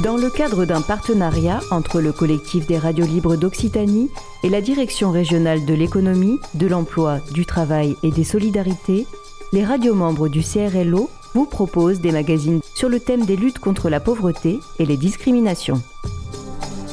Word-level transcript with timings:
Dans 0.00 0.16
le 0.16 0.30
cadre 0.30 0.64
d'un 0.64 0.80
partenariat 0.80 1.60
entre 1.70 2.00
le 2.00 2.12
collectif 2.12 2.66
des 2.66 2.78
radios 2.78 3.04
libres 3.04 3.36
d'Occitanie 3.36 4.10
et 4.42 4.48
la 4.48 4.62
direction 4.62 5.10
régionale 5.10 5.66
de 5.66 5.74
l'économie, 5.74 6.38
de 6.54 6.66
l'emploi, 6.66 7.20
du 7.32 7.44
travail 7.44 7.94
et 8.02 8.10
des 8.10 8.24
solidarités, 8.24 9.06
les 9.52 9.64
radios 9.64 9.94
membres 9.94 10.28
du 10.28 10.40
CRLO 10.40 11.10
vous 11.34 11.44
proposent 11.44 12.00
des 12.00 12.10
magazines 12.10 12.62
sur 12.74 12.88
le 12.88 13.00
thème 13.00 13.26
des 13.26 13.36
luttes 13.36 13.58
contre 13.58 13.90
la 13.90 14.00
pauvreté 14.00 14.58
et 14.78 14.86
les 14.86 14.96
discriminations. 14.96 15.82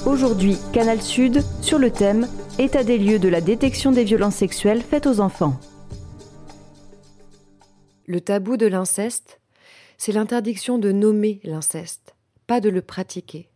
Aujourd'hui, 0.06 0.58
Canal 0.74 1.02
Sud 1.02 1.44
sur 1.62 1.80
le 1.80 1.92
thème 1.92 2.28
État 2.58 2.84
des 2.84 2.98
lieux 2.98 3.20
de 3.20 3.30
la 3.30 3.40
détection 3.40 3.92
des 3.94 4.04
violences 4.04 4.36
sexuelles 4.36 4.82
faites 4.82 5.08
aux 5.08 5.22
enfants. 5.22 5.58
Le 8.08 8.20
tabou 8.20 8.58
de 8.58 8.68
l'inceste, 8.68 9.40
c'est 9.98 10.12
l'interdiction 10.12 10.78
de 10.78 10.92
nommer 10.92 11.40
l'inceste, 11.44 12.16
de 12.60 12.70
le 12.70 12.82
pratiquer. 12.82 13.50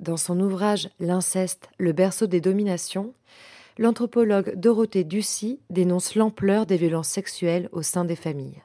Dans 0.00 0.18
son 0.18 0.38
ouvrage 0.40 0.90
L'inceste, 1.00 1.70
le 1.78 1.92
berceau 1.92 2.26
des 2.26 2.40
dominations, 2.40 3.14
l'anthropologue 3.78 4.54
Dorothée 4.56 5.04
Ducy 5.04 5.60
dénonce 5.70 6.14
l'ampleur 6.14 6.66
des 6.66 6.76
violences 6.76 7.08
sexuelles 7.08 7.68
au 7.72 7.82
sein 7.82 8.04
des 8.04 8.16
familles. 8.16 8.62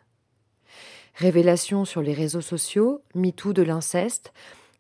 Révélations 1.16 1.86
sur 1.86 2.02
les 2.02 2.14
réseaux 2.14 2.42
sociaux, 2.42 3.02
MeToo 3.16 3.54
de 3.54 3.62
l'inceste, 3.62 4.34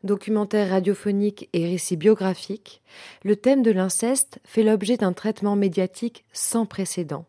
documentaires 0.03 0.71
radiophoniques 0.71 1.49
et 1.53 1.65
récits 1.65 1.95
biographiques, 1.95 2.81
le 3.23 3.35
thème 3.35 3.61
de 3.61 3.71
l'inceste 3.71 4.39
fait 4.43 4.63
l'objet 4.63 4.97
d'un 4.97 5.13
traitement 5.13 5.55
médiatique 5.55 6.25
sans 6.33 6.65
précédent, 6.65 7.25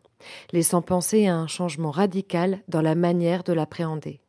laissant 0.51 0.81
penser 0.81 1.27
à 1.27 1.35
un 1.35 1.47
changement 1.47 1.91
radical 1.91 2.59
dans 2.67 2.81
la 2.81 2.95
manière 2.95 3.43
de 3.43 3.53
l'appréhender. 3.53 4.19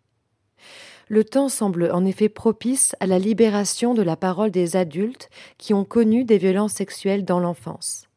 Le 1.09 1.23
temps 1.23 1.49
semble 1.49 1.91
en 1.93 2.05
effet 2.05 2.29
propice 2.29 2.97
à 2.99 3.07
la 3.07 3.21
libération 3.21 3.95
de 3.95 4.03
la 4.03 4.17
parole 4.17 4.51
des 4.51 4.75
adultes 4.75 5.31
qui 5.57 5.73
ont 5.73 5.85
connu 5.85 6.25
des 6.25 6.39
violences 6.39 6.73
sexuelles 6.73 7.25
dans 7.25 7.39
l'enfance. 7.39 8.09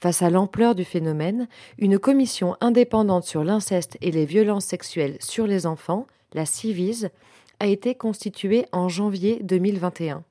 Face 0.00 0.22
à 0.22 0.30
l'ampleur 0.30 0.74
du 0.74 0.84
phénomène, 0.84 1.48
une 1.78 1.98
commission 1.98 2.56
indépendante 2.62 3.24
sur 3.24 3.44
l'inceste 3.44 3.98
et 4.00 4.10
les 4.10 4.24
violences 4.24 4.64
sexuelles 4.64 5.18
sur 5.20 5.46
les 5.46 5.66
enfants, 5.66 6.06
la 6.32 6.46
CIVIS, 6.46 7.08
a 7.60 7.66
été 7.66 7.94
constituée 7.94 8.66
en 8.72 8.88
janvier 8.88 9.40
2021. 9.42 10.24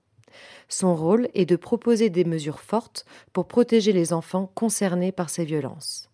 Son 0.70 0.96
rôle 0.96 1.30
est 1.36 1.46
de 1.46 1.56
proposer 1.56 2.10
des 2.10 2.26
mesures 2.26 2.60
fortes 2.60 3.06
pour 3.34 3.48
protéger 3.48 3.94
les 3.94 4.14
enfants 4.14 4.52
concernés 4.56 5.12
par 5.12 5.30
ces 5.30 5.46
violences. 5.46 6.10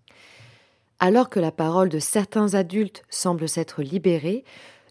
Alors 1.00 1.30
que 1.30 1.40
la 1.40 1.54
parole 1.54 1.88
de 1.88 2.00
certains 2.00 2.56
adultes 2.56 3.04
semble 3.10 3.48
s'être 3.48 3.82
libérée, 3.82 4.44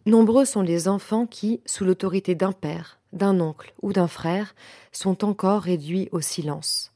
nombreux 0.08 0.44
sont 0.44 0.62
les 0.62 0.88
enfants 0.88 1.26
qui, 1.26 1.60
sous 1.66 1.84
l'autorité 1.84 2.34
d'un 2.34 2.52
père, 2.52 2.98
d'un 3.12 3.40
oncle 3.40 3.72
ou 3.82 3.92
d'un 3.92 4.08
frère, 4.08 4.54
sont 4.92 5.24
encore 5.24 5.62
réduits 5.62 6.08
au 6.12 6.20
silence. 6.20 6.92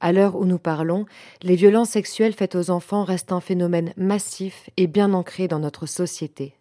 À 0.00 0.12
l'heure 0.12 0.36
où 0.36 0.44
nous 0.44 0.58
parlons, 0.58 1.06
les 1.42 1.56
violences 1.56 1.90
sexuelles 1.90 2.34
faites 2.34 2.54
aux 2.54 2.70
enfants 2.70 3.04
restent 3.04 3.32
un 3.32 3.40
phénomène 3.40 3.92
massif 3.96 4.68
et 4.76 4.86
bien 4.86 5.12
ancré 5.14 5.48
dans 5.48 5.58
notre 5.58 5.86
société. 5.86 6.54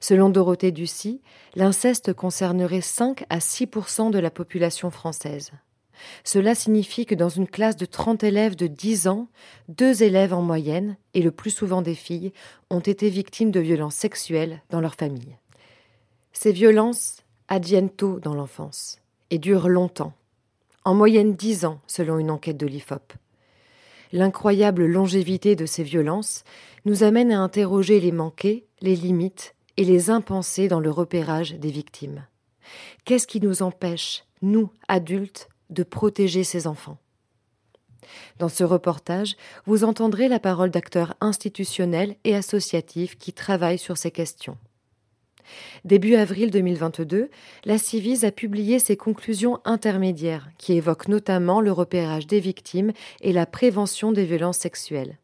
Selon 0.00 0.30
Dorothée 0.30 0.72
Ducy, 0.72 1.20
l'inceste 1.54 2.12
concernerait 2.12 2.80
5 2.80 3.24
à 3.30 3.38
6% 3.38 4.10
de 4.10 4.18
la 4.18 4.30
population 4.30 4.90
française. 4.90 5.52
Cela 6.24 6.54
signifie 6.54 7.06
que 7.06 7.14
dans 7.14 7.28
une 7.28 7.48
classe 7.48 7.76
de 7.76 7.86
30 7.86 8.24
élèves 8.24 8.56
de 8.56 8.66
10 8.66 9.08
ans, 9.08 9.28
deux 9.68 10.02
élèves 10.02 10.34
en 10.34 10.42
moyenne, 10.42 10.96
et 11.14 11.22
le 11.22 11.30
plus 11.30 11.50
souvent 11.50 11.82
des 11.82 11.94
filles, 11.94 12.32
ont 12.70 12.80
été 12.80 13.08
victimes 13.10 13.50
de 13.50 13.60
violences 13.60 13.94
sexuelles 13.94 14.62
dans 14.70 14.80
leur 14.80 14.94
famille. 14.94 15.36
Ces 16.32 16.52
violences 16.52 17.18
adviennent 17.48 17.90
tôt 17.90 18.20
dans 18.20 18.34
l'enfance 18.34 18.98
et 19.30 19.38
durent 19.38 19.68
longtemps, 19.68 20.12
en 20.84 20.94
moyenne 20.94 21.34
10 21.34 21.64
ans 21.64 21.80
selon 21.86 22.18
une 22.18 22.30
enquête 22.30 22.56
de 22.56 22.66
l'IFOP. 22.66 23.12
L'incroyable 24.12 24.86
longévité 24.86 25.54
de 25.54 25.66
ces 25.66 25.82
violences 25.82 26.44
nous 26.84 27.02
amène 27.02 27.32
à 27.32 27.40
interroger 27.40 28.00
les 28.00 28.12
manqués, 28.12 28.66
les 28.80 28.96
limites 28.96 29.54
et 29.76 29.84
les 29.84 30.10
impensés 30.10 30.68
dans 30.68 30.80
le 30.80 30.90
repérage 30.90 31.54
des 31.54 31.70
victimes. 31.70 32.24
Qu'est-ce 33.04 33.26
qui 33.26 33.40
nous 33.40 33.62
empêche, 33.62 34.24
nous, 34.42 34.70
adultes, 34.88 35.48
de 35.70 35.82
protéger 35.82 36.44
ces 36.44 36.66
enfants 36.66 36.98
Dans 38.38 38.48
ce 38.48 38.64
reportage, 38.64 39.36
vous 39.66 39.84
entendrez 39.84 40.28
la 40.28 40.40
parole 40.40 40.70
d'acteurs 40.70 41.14
institutionnels 41.20 42.16
et 42.24 42.34
associatifs 42.34 43.16
qui 43.18 43.32
travaillent 43.32 43.78
sur 43.78 43.96
ces 43.96 44.10
questions. 44.10 44.56
Début 45.84 46.14
avril 46.14 46.50
2022, 46.50 47.30
la 47.64 47.78
Civise 47.78 48.24
a 48.24 48.30
publié 48.30 48.78
ses 48.78 48.96
conclusions 48.96 49.60
intermédiaires 49.64 50.48
qui 50.58 50.74
évoquent 50.74 51.08
notamment 51.08 51.60
le 51.60 51.72
repérage 51.72 52.26
des 52.26 52.40
victimes 52.40 52.92
et 53.20 53.32
la 53.32 53.46
prévention 53.46 54.12
des 54.12 54.24
violences 54.24 54.58
sexuelles. 54.58 55.18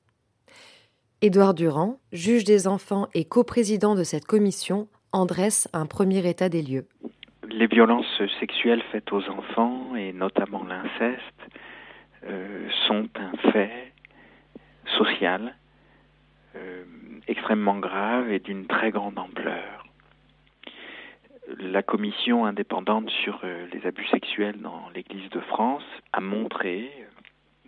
Édouard 1.21 1.55
Durand, 1.55 2.01
juge 2.13 2.45
des 2.45 2.67
enfants 2.67 3.09
et 3.15 3.25
coprésident 3.25 3.95
de 3.95 4.05
cette 4.05 4.27
commission, 4.27 4.89
en 5.13 5.27
dresse 5.27 5.69
un 5.73 5.87
premier 5.87 6.29
état 6.29 6.49
des 6.49 6.61
lieux. 6.61 6.87
Les 7.57 7.69
violences 7.69 8.21
sexuelles 8.41 8.83
faites 8.91 9.13
aux 9.13 9.29
enfants, 9.29 9.95
et 9.95 10.13
notamment 10.13 10.65
l'inceste, 10.65 11.23
euh, 12.25 12.69
sont 12.89 13.09
un 13.15 13.51
fait 13.53 13.93
social 14.99 15.55
euh, 16.57 16.83
extrêmement 17.29 17.79
grave 17.79 18.29
et 18.33 18.41
d'une 18.41 18.67
très 18.67 18.91
grande 18.91 19.21
ampleur. 19.21 19.87
La 21.61 21.85
commission 21.85 22.45
indépendante 22.45 23.09
sur 23.23 23.39
euh, 23.45 23.69
les 23.73 23.87
abus 23.87 24.09
sexuels 24.09 24.61
dans 24.61 24.91
l'Église 24.93 25.31
de 25.31 25.41
France 25.41 25.85
a 26.13 26.21
montré 26.21 26.91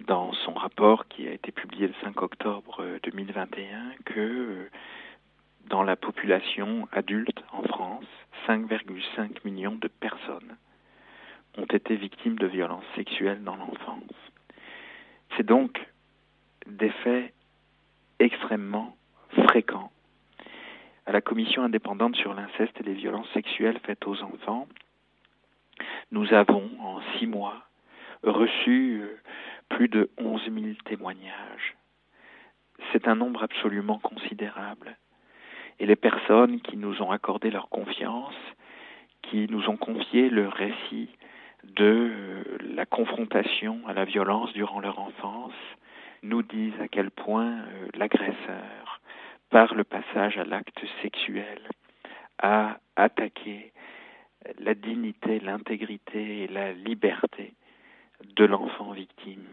dans 0.08 0.32
son 0.32 0.54
rapport 0.54 1.06
qui 1.06 1.28
a 1.28 1.32
été 1.32 1.52
publié 1.52 1.86
le 1.86 1.94
5 2.02 2.22
octobre 2.22 2.84
2021 3.04 3.60
euh, 3.60 3.90
que 4.04 4.68
dans 5.68 5.82
la 5.82 5.96
population 5.96 6.88
adulte 6.92 7.42
en 7.52 7.62
France, 7.62 8.04
5,5 8.46 9.38
millions 9.44 9.74
de 9.76 9.88
personnes 9.88 10.56
ont 11.58 11.64
été 11.64 11.96
victimes 11.96 12.38
de 12.38 12.46
violences 12.46 12.84
sexuelles 12.94 13.42
dans 13.42 13.56
l'enfance. 13.56 14.02
C'est 15.36 15.46
donc 15.46 15.80
des 16.66 16.90
faits 16.90 17.32
extrêmement 18.18 18.96
fréquents. 19.48 19.90
À 21.06 21.12
la 21.12 21.20
commission 21.20 21.62
indépendante 21.62 22.16
sur 22.16 22.34
l'inceste 22.34 22.80
et 22.80 22.84
les 22.84 22.94
violences 22.94 23.30
sexuelles 23.32 23.78
faites 23.84 24.06
aux 24.06 24.22
enfants, 24.22 24.66
nous 26.10 26.32
avons 26.32 26.70
en 26.80 27.00
six 27.18 27.26
mois 27.26 27.62
reçu 28.22 29.02
euh, 29.02 29.20
plus 29.68 29.88
de 29.88 30.10
11 30.18 30.42
000 30.44 30.66
témoignages. 30.84 31.76
C'est 32.92 33.08
un 33.08 33.14
nombre 33.14 33.42
absolument 33.42 33.98
considérable. 33.98 34.96
Et 35.78 35.86
les 35.86 35.96
personnes 35.96 36.60
qui 36.60 36.76
nous 36.76 37.02
ont 37.02 37.10
accordé 37.10 37.50
leur 37.50 37.68
confiance, 37.68 38.34
qui 39.22 39.46
nous 39.50 39.68
ont 39.68 39.76
confié 39.76 40.30
le 40.30 40.48
récit 40.48 41.08
de 41.64 42.12
la 42.74 42.86
confrontation 42.86 43.80
à 43.86 43.92
la 43.92 44.04
violence 44.04 44.52
durant 44.52 44.80
leur 44.80 44.98
enfance, 44.98 45.54
nous 46.22 46.42
disent 46.42 46.80
à 46.80 46.88
quel 46.88 47.10
point 47.10 47.50
euh, 47.50 47.88
l'agresseur, 47.94 49.00
par 49.50 49.74
le 49.74 49.84
passage 49.84 50.38
à 50.38 50.44
l'acte 50.44 50.84
sexuel, 51.02 51.60
a 52.38 52.78
attaqué 52.96 53.72
la 54.58 54.74
dignité, 54.74 55.40
l'intégrité 55.40 56.44
et 56.44 56.48
la 56.48 56.72
liberté 56.72 57.54
de 58.36 58.44
l'enfant 58.44 58.92
victime. 58.92 59.44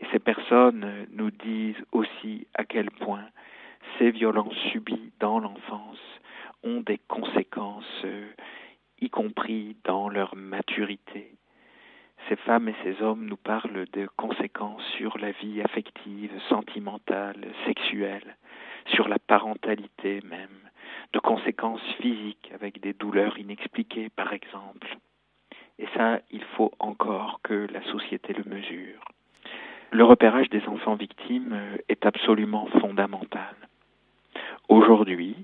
Et 0.00 0.06
ces 0.12 0.18
personnes 0.18 1.06
nous 1.12 1.30
disent 1.30 1.82
aussi 1.92 2.46
à 2.54 2.64
quel 2.64 2.90
point 2.90 3.24
ces 3.98 4.10
violences 4.10 4.56
subies 4.72 5.12
dans 5.20 5.38
l'enfance 5.38 6.00
ont 6.62 6.80
des 6.80 6.98
conséquences, 7.08 8.04
y 9.00 9.10
compris 9.10 9.76
dans 9.84 10.08
leur 10.08 10.36
maturité. 10.36 11.34
Ces 12.28 12.36
femmes 12.36 12.68
et 12.68 12.74
ces 12.82 13.02
hommes 13.02 13.26
nous 13.26 13.36
parlent 13.36 13.86
de 13.92 14.08
conséquences 14.16 14.84
sur 14.96 15.18
la 15.18 15.32
vie 15.32 15.62
affective, 15.62 16.30
sentimentale, 16.48 17.48
sexuelle, 17.66 18.36
sur 18.86 19.08
la 19.08 19.18
parentalité 19.18 20.20
même, 20.24 20.70
de 21.12 21.18
conséquences 21.18 21.82
physiques 22.00 22.50
avec 22.54 22.80
des 22.80 22.92
douleurs 22.92 23.38
inexpliquées 23.38 24.10
par 24.10 24.32
exemple. 24.32 24.96
Et 25.78 25.86
ça, 25.96 26.20
il 26.30 26.44
faut 26.56 26.72
encore 26.78 27.40
que 27.42 27.66
la 27.72 27.82
société 27.84 28.34
le 28.34 28.44
mesure. 28.44 29.02
Le 29.92 30.04
repérage 30.04 30.50
des 30.50 30.64
enfants 30.68 30.94
victimes 30.94 31.52
euh, 31.52 31.76
est 31.88 32.06
absolument 32.06 32.66
fondamental. 32.80 33.56
Aujourd'hui, 34.70 35.34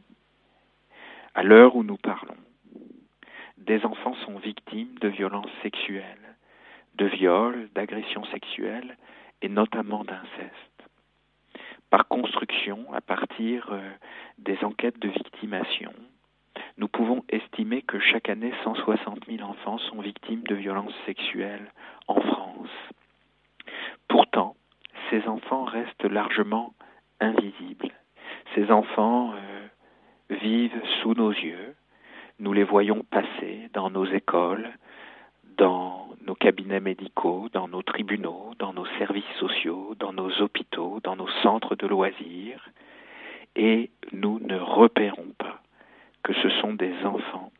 à 1.34 1.43
l'heure 1.43 1.75
où 1.75 1.82
nous 1.82 1.96
parlons, 1.96 2.37
des 3.58 3.84
enfants 3.84 4.14
sont 4.25 4.38
victimes 4.38 4.96
de 5.00 5.08
violences 5.08 5.50
sexuelles, 5.64 6.37
de 6.94 7.06
viols, 7.06 7.69
d'agressions 7.75 8.25
sexuelles 8.26 8.96
et 9.43 9.49
notamment 9.49 10.05
d'inceste. 10.05 10.88
Par 11.90 12.06
construction, 12.06 12.87
à 12.93 13.00
partir 13.00 13.73
euh, 13.73 13.90
des 14.38 14.62
enquêtes 14.62 15.00
de 15.00 15.08
victimation, 15.08 15.93
nous 16.79 16.87
pouvons 16.87 17.25
estimer 17.29 17.82
que 17.82 17.99
chaque 17.99 18.29
année 18.29 18.55
160 18.62 19.26
000 19.26 19.43
enfants 19.43 19.79
sont 19.79 20.02
victimes 20.02 20.44
de 20.44 20.55
violences 20.55 20.94
sexuelles 21.05 21.72
en 22.06 22.20
France. 22.20 22.70
Pourtant, 24.06 24.55
ces 25.11 25.26
enfants 25.26 25.64
restent 25.64 26.05
largement 26.05 26.75
invisibles. 27.19 27.93
Ces 28.54 28.70
enfants 28.70 29.32
euh, 29.34 29.66
vivent 30.31 30.82
sous 31.00 31.14
nos 31.14 31.31
yeux, 31.31 31.75
nous 32.38 32.52
les 32.52 32.64
voyons 32.64 33.04
passer 33.10 33.69
dans 33.72 33.90
nos 33.90 34.06
écoles, 34.06 34.70
dans 35.56 36.08
nos 36.26 36.34
cabinets 36.34 36.81
médicaux, 36.81 37.48
dans 37.52 37.69
nos 37.69 37.82
tribunaux, 37.82 38.52
dans 38.58 38.72
nos 38.72 38.87
services 38.98 39.25
sociaux, 39.38 39.94
dans 39.98 40.12
nos 40.12 40.31
hôpitaux, 40.43 41.00
dans 41.02 41.16
nos 41.16 41.28
centres 41.43 41.76
de 41.76 41.87
loisirs, 41.87 42.69
et 43.54 43.90
nous 44.12 44.38
ne 44.40 44.58
repérons 44.58 45.32
pas 45.38 45.62
que 46.22 46.34
ce 46.34 46.50
sont 46.60 46.75
des 46.75 46.94
enfants 47.04 47.52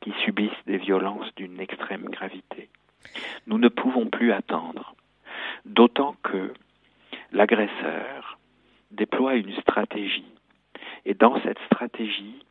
qui 0.00 0.12
subissent 0.24 0.50
des 0.66 0.78
violences 0.78 1.32
d'une 1.36 1.60
extrême 1.60 2.08
gravité. 2.08 2.70
Nous 3.46 3.58
ne 3.58 3.68
pouvons 3.68 4.06
plus 4.06 4.32
attendre, 4.32 4.94
d'autant 5.64 6.16
que 6.22 6.52
l'agresseur 7.30 8.38
déploie 8.92 9.34
une 9.34 9.52
stratégie, 9.60 10.32
et 11.04 11.14
dans 11.14 11.40
cette 11.42 11.58
stratégie, 11.66 12.44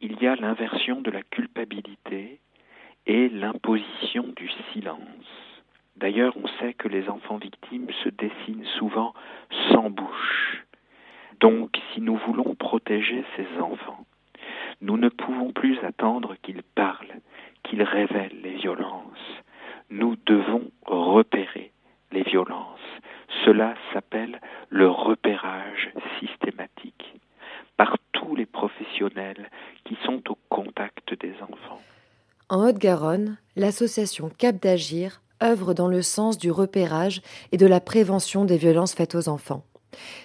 il 0.00 0.20
y 0.20 0.26
a 0.26 0.36
l'inversion 0.36 1.00
de 1.00 1.10
la 1.10 1.22
culpabilité 1.22 2.40
et 3.06 3.28
l'imposition 3.28 4.24
du 4.36 4.50
silence. 4.72 5.52
D'ailleurs, 5.96 6.34
on 6.36 6.48
sait 6.58 6.74
que 6.74 6.88
les 6.88 7.08
enfants 7.08 7.36
victimes 7.36 7.88
se 8.02 8.08
dessinent 8.08 8.66
souvent 8.78 9.14
sans 9.70 9.90
bouche. 9.90 10.64
Donc, 11.40 11.78
si 11.92 12.00
nous 12.00 12.16
voulons 12.16 12.54
protéger 12.54 13.24
ces 13.36 13.60
enfants, 13.60 14.06
nous 14.80 14.96
ne 14.96 15.08
pouvons 15.08 15.52
plus 15.52 15.78
attendre 15.80 16.34
qu'ils 16.42 16.62
parlent, 16.62 17.20
qu'ils 17.62 17.82
révèlent 17.82 18.40
les 18.42 18.54
violences. 18.54 19.42
Nous 19.90 20.16
devons 20.26 20.70
repérer 20.86 21.70
les 22.10 22.22
violences. 22.22 22.80
Cela 23.44 23.74
s'appelle 23.92 24.40
le 24.70 24.88
repérage 24.88 25.90
systématique 26.20 27.20
par 27.76 27.96
tous 28.12 28.34
les 28.34 28.46
professionnels 28.46 29.50
qui 29.84 29.96
sont 30.04 30.22
au 30.30 30.38
contact 30.48 31.18
des 31.20 31.34
enfants. 31.42 31.80
En 32.48 32.66
Haute-Garonne, 32.66 33.38
l'association 33.56 34.30
Cap 34.36 34.56
d'Agir 34.56 35.22
œuvre 35.42 35.74
dans 35.74 35.88
le 35.88 36.02
sens 36.02 36.38
du 36.38 36.50
repérage 36.50 37.20
et 37.50 37.56
de 37.56 37.66
la 37.66 37.80
prévention 37.80 38.44
des 38.44 38.56
violences 38.56 38.94
faites 38.94 39.14
aux 39.14 39.28
enfants. 39.28 39.64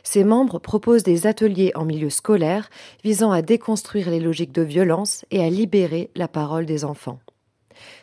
Ses 0.03 0.23
membres 0.23 0.59
proposent 0.59 1.03
des 1.03 1.27
ateliers 1.27 1.71
en 1.75 1.83
milieu 1.83 2.09
scolaire 2.09 2.69
visant 3.03 3.31
à 3.31 3.41
déconstruire 3.41 4.09
les 4.09 4.19
logiques 4.19 4.53
de 4.53 4.61
violence 4.61 5.25
et 5.31 5.43
à 5.43 5.49
libérer 5.49 6.09
la 6.15 6.27
parole 6.27 6.65
des 6.65 6.85
enfants. 6.85 7.19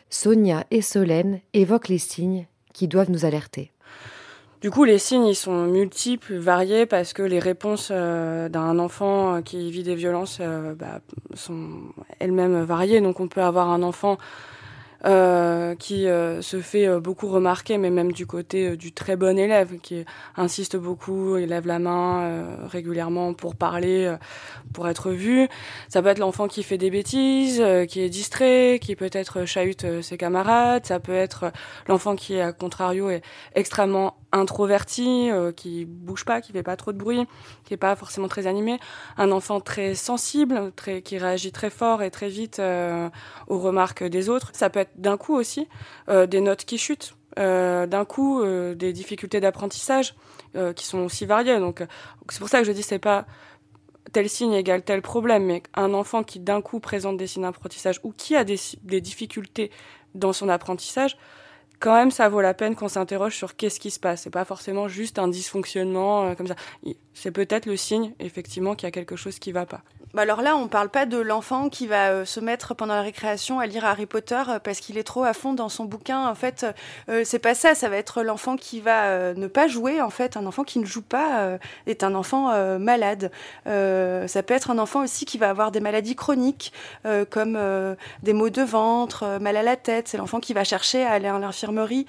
Sonia 0.09 0.65
et 0.71 0.81
Solène 0.81 1.41
évoquent 1.53 1.89
les 1.89 1.97
signes 1.97 2.45
qui 2.73 2.87
doivent 2.87 3.09
nous 3.09 3.25
alerter. 3.25 3.71
Du 4.61 4.71
coup, 4.71 4.83
les 4.83 4.97
signes, 4.97 5.25
ils 5.25 5.35
sont 5.35 5.65
multiples, 5.65 6.35
variés, 6.37 6.85
parce 6.85 7.13
que 7.13 7.21
les 7.21 7.39
réponses 7.39 7.89
euh, 7.91 8.49
d'un 8.49 8.79
enfant 8.79 9.41
qui 9.41 9.69
vit 9.69 9.83
des 9.83 9.95
violences 9.95 10.39
euh, 10.41 10.73
bah, 10.73 11.01
sont 11.33 11.69
elles-mêmes 12.19 12.63
variées. 12.63 13.01
Donc, 13.01 13.19
on 13.19 13.27
peut 13.27 13.41
avoir 13.41 13.69
un 13.69 13.83
enfant 13.83 14.17
euh, 15.05 15.75
qui 15.75 16.07
euh, 16.07 16.41
se 16.41 16.61
fait 16.61 16.87
euh, 16.87 16.99
beaucoup 16.99 17.27
remarquer, 17.27 17.77
mais 17.77 17.91
même 17.91 18.11
du 18.11 18.25
côté 18.25 18.75
du 18.75 18.91
très 18.91 19.15
bon 19.15 19.37
élève, 19.37 19.77
qui 19.79 20.03
insiste 20.35 20.77
beaucoup, 20.77 21.37
il 21.37 21.49
lève 21.49 21.67
la 21.67 21.79
main 21.79 22.47
régulièrement 22.67 23.33
pour 23.33 23.55
parler, 23.55 24.15
pour 24.73 24.87
être 24.87 25.11
vu. 25.11 25.47
Ça 25.89 26.01
peut 26.01 26.07
être 26.09 26.19
l'enfant 26.19 26.47
qui 26.47 26.63
fait 26.63 26.77
des 26.77 26.89
bêtises, 26.89 27.63
qui 27.87 28.01
est 28.01 28.09
distrait, 28.09 28.79
qui 28.81 28.95
peut-être 28.95 29.45
chahute 29.45 30.01
ses 30.01 30.17
camarades. 30.17 30.85
Ça 30.85 30.99
peut 30.99 31.13
être 31.13 31.51
l'enfant 31.87 32.15
qui, 32.15 32.39
à 32.39 32.51
contrario, 32.51 33.09
est 33.09 33.21
extrêmement 33.53 34.15
introverti, 34.35 35.29
euh, 35.31 35.51
qui 35.51 35.85
bouge 35.85 36.25
pas, 36.25 36.41
qui 36.41 36.51
fait 36.51 36.63
pas 36.63 36.75
trop 36.75 36.91
de 36.91 36.97
bruit, 36.97 37.25
qui 37.63 37.73
est 37.73 37.77
pas 37.77 37.95
forcément 37.95 38.27
très 38.27 38.47
animé, 38.47 38.79
un 39.17 39.31
enfant 39.31 39.59
très 39.61 39.95
sensible, 39.95 40.71
très 40.75 41.01
qui 41.01 41.17
réagit 41.17 41.51
très 41.51 41.69
fort 41.69 42.03
et 42.03 42.11
très 42.11 42.27
vite 42.29 42.59
euh, 42.59 43.09
aux 43.47 43.59
remarques 43.59 44.03
des 44.03 44.29
autres. 44.29 44.51
Ça 44.53 44.69
peut 44.69 44.81
être 44.81 44.91
d'un 44.95 45.17
coup 45.17 45.35
aussi 45.35 45.67
euh, 46.09 46.25
des 46.25 46.41
notes 46.41 46.65
qui 46.65 46.77
chutent, 46.77 47.15
d'un 47.37 48.05
coup 48.05 48.41
des 48.45 48.93
difficultés 48.93 49.41
d'apprentissage 49.41 50.15
qui 50.77 50.85
sont 50.85 50.99
aussi 50.99 51.25
variées. 51.25 51.59
Donc 51.59 51.83
c'est 52.29 52.39
pour 52.39 52.47
ça 52.47 52.59
que 52.59 52.63
je 52.65 52.71
dis 52.71 52.81
c'est 52.81 52.97
pas 52.97 53.25
tel 54.15 54.29
signe 54.29 54.53
égale 54.53 54.81
tel 54.81 55.01
problème, 55.01 55.43
mais 55.43 55.61
un 55.73 55.93
enfant 55.93 56.23
qui 56.23 56.39
d'un 56.39 56.61
coup 56.61 56.79
présente 56.79 57.17
des 57.17 57.27
signes 57.27 57.43
d'apprentissage 57.43 57.99
ou 58.03 58.13
qui 58.13 58.37
a 58.37 58.45
des, 58.45 58.57
difficultés 59.01 59.71
dans 60.13 60.31
son 60.31 60.47
apprentissage, 60.47 61.17
quand 61.81 61.93
même, 61.93 62.11
ça 62.11 62.29
vaut 62.29 62.39
la 62.39 62.53
peine 62.53 62.75
qu'on 62.75 62.87
s'interroge 62.87 63.35
sur 63.35 63.57
qu'est-ce 63.57 63.79
qui 63.79 63.91
se 63.91 63.99
passe. 63.99 64.21
C'est 64.21 64.29
pas 64.29 64.45
forcément 64.45 64.87
juste 64.87 65.19
un 65.19 65.27
dysfonctionnement 65.27 66.27
euh, 66.27 66.35
comme 66.35 66.47
ça. 66.47 66.55
C'est 67.13 67.31
peut-être 67.31 67.65
le 67.65 67.75
signe, 67.75 68.13
effectivement, 68.19 68.75
qu'il 68.75 68.87
y 68.87 68.89
a 68.89 68.91
quelque 68.91 69.17
chose 69.17 69.39
qui 69.39 69.51
va 69.51 69.65
pas. 69.65 69.83
Bah 70.15 70.21
alors 70.21 70.41
là, 70.41 70.55
on 70.55 70.69
parle 70.69 70.87
pas 70.87 71.05
de 71.05 71.17
l'enfant 71.17 71.67
qui 71.67 71.87
va 71.87 72.11
euh, 72.11 72.23
se 72.23 72.39
mettre 72.39 72.73
pendant 72.73 72.95
la 72.95 73.01
récréation 73.01 73.59
à 73.59 73.65
lire 73.65 73.83
Harry 73.83 74.05
Potter 74.05 74.41
euh, 74.47 74.59
parce 74.59 74.79
qu'il 74.79 74.97
est 74.97 75.03
trop 75.03 75.25
à 75.25 75.33
fond 75.33 75.51
dans 75.51 75.67
son 75.67 75.83
bouquin. 75.83 76.25
En 76.29 76.35
fait, 76.35 76.65
euh, 77.09 77.23
c'est 77.25 77.39
pas 77.39 77.53
ça. 77.53 77.75
Ça 77.75 77.89
va 77.89 77.97
être 77.97 78.23
l'enfant 78.23 78.55
qui 78.55 78.79
va 78.79 79.33
ne 79.33 79.47
pas 79.47 79.67
jouer. 79.67 79.99
En 79.99 80.09
fait, 80.09 80.37
un 80.37 80.45
enfant 80.45 80.63
qui 80.63 80.79
ne 80.79 80.85
joue 80.85 81.01
pas 81.01 81.57
est 81.85 82.03
un 82.03 82.15
enfant 82.15 82.47
malade. 82.79 83.29
ça 83.65 84.43
peut 84.43 84.53
être 84.53 84.71
un 84.71 84.77
enfant 84.77 85.03
aussi 85.03 85.25
qui 85.25 85.37
va 85.37 85.49
avoir 85.49 85.71
des 85.71 85.79
maladies 85.79 86.15
chroniques 86.15 86.71
comme 87.29 87.59
des 88.23 88.33
maux 88.33 88.49
de 88.49 88.61
ventre, 88.61 89.39
mal 89.41 89.57
à 89.57 89.63
la 89.63 89.75
tête. 89.75 90.07
C'est 90.07 90.17
l'enfant 90.17 90.39
qui 90.39 90.53
va 90.53 90.63
chercher 90.63 91.03
à 91.03 91.11
aller 91.11 91.27
à 91.27 91.37
l'infirmerie 91.39 92.05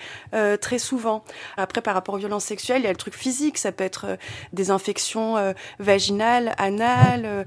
très 0.61 0.79
souvent. 0.79 1.25
Après, 1.57 1.81
par 1.81 1.95
rapport 1.95 2.15
aux 2.15 2.19
violences 2.19 2.45
sexuelles, 2.45 2.83
il 2.83 2.85
y 2.85 2.89
a 2.89 2.93
le 2.93 2.97
truc 2.97 3.15
physique. 3.15 3.59
Ça 3.59 3.73
peut 3.73 3.85
être 3.85 4.19
des 4.53 4.71
infections 4.71 5.55
vaginales, 5.79 6.55
anales. 6.59 7.47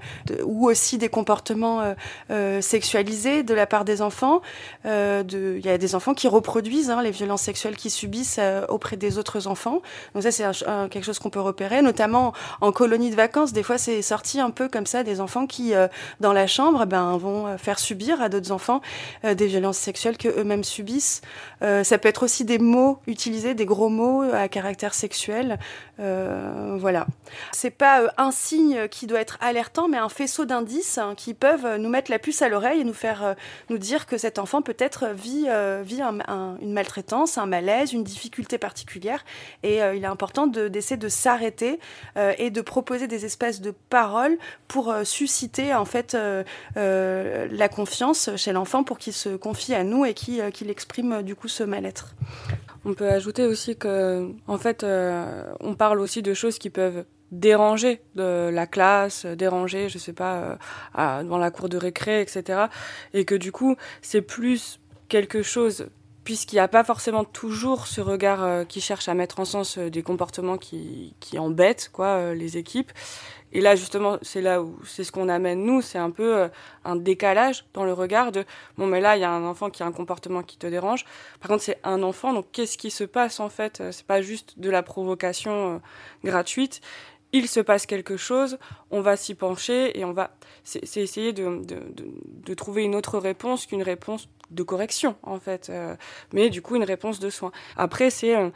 Ou 0.49 0.67
aussi 0.67 0.97
des 0.97 1.09
comportements 1.09 1.81
euh, 1.81 1.93
euh, 2.31 2.61
sexualisés 2.61 3.43
de 3.43 3.53
la 3.53 3.67
part 3.67 3.85
des 3.85 4.01
enfants. 4.01 4.41
Euh, 4.85 5.23
il 5.31 5.65
y 5.65 5.69
a 5.69 5.77
des 5.77 5.93
enfants 5.93 6.15
qui 6.15 6.27
reproduisent 6.27 6.89
hein, 6.89 7.03
les 7.03 7.11
violences 7.11 7.43
sexuelles 7.43 7.75
qu'ils 7.75 7.91
subissent 7.91 8.39
auprès 8.67 8.97
des 8.97 9.17
autres 9.19 9.47
enfants. 9.47 9.81
Donc 10.13 10.23
ça, 10.23 10.31
c'est 10.31 10.43
quelque 10.89 11.03
chose 11.03 11.19
qu'on 11.19 11.29
peut 11.29 11.39
repérer, 11.39 11.81
notamment 11.81 12.33
en 12.61 12.71
colonie 12.71 13.11
de 13.11 13.15
vacances. 13.15 13.53
Des 13.53 13.63
fois, 13.63 13.77
c'est 13.77 14.01
sorti 14.01 14.39
un 14.39 14.49
peu 14.49 14.67
comme 14.67 14.87
ça 14.87 15.03
des 15.03 15.21
enfants 15.21 15.45
qui, 15.45 15.73
dans 16.19 16.33
la 16.33 16.47
chambre, 16.47 16.85
ben, 16.85 17.15
vont 17.17 17.57
faire 17.57 17.77
subir 17.77 18.21
à 18.21 18.29
d'autres 18.29 18.51
enfants 18.51 18.81
des 19.23 19.47
violences 19.47 19.77
sexuelles 19.77 20.17
que 20.17 20.27
eux-mêmes 20.27 20.63
subissent. 20.63 21.21
ça 21.61 21.97
peut 21.97 22.09
être 22.09 22.23
aussi 22.23 22.45
des 22.45 22.57
mots 22.57 22.99
utilisés, 23.05 23.53
des 23.53 23.65
gros 23.65 23.89
mots 23.89 24.23
à 24.33 24.47
caractère 24.47 24.93
sexuel. 24.93 25.59
voilà. 25.97 27.05
C'est 27.51 27.69
pas 27.69 28.11
un 28.17 28.31
signe 28.31 28.87
qui 28.87 29.05
doit 29.05 29.21
être 29.21 29.37
alertant, 29.41 29.87
mais 29.87 29.97
un 29.97 30.09
faisceau 30.29 30.45
d'indices 30.45 30.99
hein, 30.99 31.15
qui 31.17 31.33
peuvent 31.33 31.77
nous 31.77 31.89
mettre 31.89 32.11
la 32.11 32.19
puce 32.19 32.43
à 32.43 32.49
l'oreille 32.49 32.81
et 32.81 32.83
nous 32.83 32.93
faire 32.93 33.23
euh, 33.23 33.33
nous 33.71 33.79
dire 33.79 34.05
que 34.05 34.15
cet 34.17 34.37
enfant 34.37 34.61
peut-être 34.61 35.07
vit, 35.07 35.45
euh, 35.47 35.81
vit 35.83 36.01
une 36.01 36.71
maltraitance, 36.71 37.39
un 37.39 37.47
malaise, 37.47 37.93
une 37.93 38.03
difficulté 38.03 38.59
particulière. 38.59 39.25
Et 39.63 39.81
euh, 39.81 39.95
il 39.95 40.03
est 40.03 40.07
important 40.07 40.45
d'essayer 40.45 40.97
de, 40.97 41.09
s'arrêter 41.09 41.79
et 42.37 42.51
de 42.51 42.61
proposer 42.61 43.07
des 43.07 43.25
espaces 43.25 43.61
de 43.61 43.73
parole 43.89 44.37
pour 44.67 44.93
susciter 45.03 45.73
en 45.73 45.85
fait 45.85 46.15
la 46.75 47.69
confiance 47.69 48.29
chez 48.35 48.53
l'enfant 48.53 48.83
pour 48.83 48.99
qu'il 48.99 49.13
se 49.13 49.29
confie 49.35 49.73
à 49.73 49.83
nous 49.83 50.05
et 50.05 50.13
qu'il 50.13 50.69
exprime 50.69 51.23
du 51.23 51.35
coup 51.35 51.47
ce 51.47 51.63
mal-être. 51.63 52.15
On 52.85 52.93
peut 52.93 53.09
ajouter 53.09 53.45
aussi 53.45 53.75
que, 53.75 54.31
en 54.47 54.57
fait, 54.57 54.83
on 54.83 55.75
parle 55.75 55.99
aussi 55.99 56.21
de 56.21 56.33
choses 56.33 56.59
qui 56.59 56.69
peuvent 56.69 57.05
déranger 57.31 58.01
de 58.15 58.49
la 58.51 58.67
classe, 58.67 59.25
déranger, 59.25 59.89
je 59.89 59.97
sais 59.97 60.13
pas, 60.13 60.57
euh, 60.97 61.23
dans 61.23 61.37
la 61.37 61.51
cour 61.51 61.69
de 61.69 61.77
récré, 61.77 62.21
etc. 62.21 62.65
Et 63.13 63.25
que 63.25 63.35
du 63.35 63.51
coup, 63.51 63.75
c'est 64.01 64.21
plus 64.21 64.79
quelque 65.07 65.43
chose, 65.43 65.87
puisqu'il 66.23 66.55
n'y 66.55 66.61
a 66.61 66.67
pas 66.67 66.83
forcément 66.83 67.23
toujours 67.23 67.87
ce 67.87 68.01
regard 68.01 68.43
euh, 68.43 68.63
qui 68.63 68.81
cherche 68.81 69.07
à 69.07 69.13
mettre 69.13 69.39
en 69.39 69.45
sens 69.45 69.77
euh, 69.77 69.89
des 69.89 70.03
comportements 70.03 70.57
qui, 70.57 71.15
qui 71.19 71.37
embêtent 71.39 71.89
quoi, 71.93 72.33
les 72.33 72.57
équipes. 72.57 72.91
Et 73.51 73.61
là, 73.61 73.75
justement, 73.75 74.19
c'est 74.21 74.41
là 74.41 74.61
où 74.61 74.77
c'est 74.85 75.03
ce 75.03 75.11
qu'on 75.11 75.27
amène 75.27 75.63
nous, 75.63 75.81
c'est 75.81 75.97
un 75.97 76.11
peu 76.11 76.47
un 76.85 76.95
décalage 76.95 77.65
dans 77.73 77.83
le 77.83 77.93
regard 77.93 78.31
de 78.31 78.45
bon, 78.77 78.85
mais 78.85 79.01
là, 79.01 79.17
il 79.17 79.21
y 79.21 79.23
a 79.23 79.31
un 79.31 79.43
enfant 79.43 79.71
qui 79.71 79.81
a 79.81 79.87
un 79.87 79.91
comportement 79.91 80.43
qui 80.43 80.59
te 80.59 80.67
dérange. 80.67 81.03
Par 81.39 81.49
contre, 81.49 81.63
c'est 81.63 81.79
un 81.83 82.03
enfant, 82.03 82.31
donc 82.31 82.45
qu'est-ce 82.51 82.77
qui 82.77 82.91
se 82.91 83.03
passe 83.03 83.39
en 83.39 83.49
fait? 83.49 83.81
C'est 83.89 84.05
pas 84.05 84.21
juste 84.21 84.59
de 84.59 84.69
la 84.69 84.83
provocation 84.83 85.81
gratuite 86.23 86.81
il 87.31 87.47
se 87.47 87.59
passe 87.59 87.85
quelque 87.85 88.17
chose, 88.17 88.57
on 88.91 89.01
va 89.01 89.15
s'y 89.15 89.35
pencher 89.35 89.97
et 89.97 90.05
on 90.05 90.13
va. 90.13 90.31
C'est 90.63 91.01
essayer 91.01 91.33
de, 91.33 92.53
trouver 92.55 92.83
une 92.83 92.95
autre 92.95 93.17
réponse 93.17 93.65
qu'une 93.65 93.83
réponse 93.83 94.29
de 94.51 94.63
correction, 94.63 95.15
en 95.23 95.39
fait. 95.39 95.69
Euh, 95.69 95.95
mais 96.33 96.49
du 96.49 96.61
coup, 96.61 96.75
une 96.75 96.83
réponse 96.83 97.19
de 97.19 97.29
soin. 97.29 97.51
Après, 97.77 98.09
c'est. 98.09 98.35
Euh, 98.35 98.49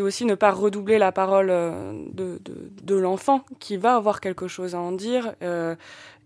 aussi 0.00 0.24
ne 0.24 0.34
pas 0.34 0.50
redoubler 0.50 0.98
la 0.98 1.12
parole 1.12 1.48
de, 1.48 2.40
de, 2.82 2.94
l'enfant 2.96 3.44
qui 3.60 3.76
va 3.76 3.94
avoir 3.94 4.20
quelque 4.20 4.48
chose 4.48 4.74
à 4.74 4.80
en 4.80 4.90
dire 4.90 5.34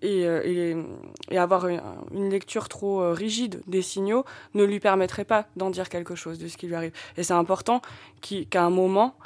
et, 0.00 0.22
et, 0.22 1.36
avoir 1.36 1.66
une, 1.66 2.30
lecture 2.30 2.68
trop 2.70 3.12
rigide 3.12 3.60
des 3.66 3.82
signaux 3.82 4.24
ne 4.54 4.64
lui 4.64 4.80
permettrait 4.80 5.24
pas 5.24 5.48
d'en 5.56 5.68
dire 5.68 5.90
quelque 5.90 6.14
chose 6.14 6.38
de 6.38 6.48
ce 6.48 6.56
qui 6.56 6.66
lui 6.66 6.76
arrive. 6.76 6.92
Et 7.18 7.24
c'est 7.24 7.34
important 7.34 7.82
qu'à 8.22 8.62
un 8.62 8.70
moment, 8.70 9.16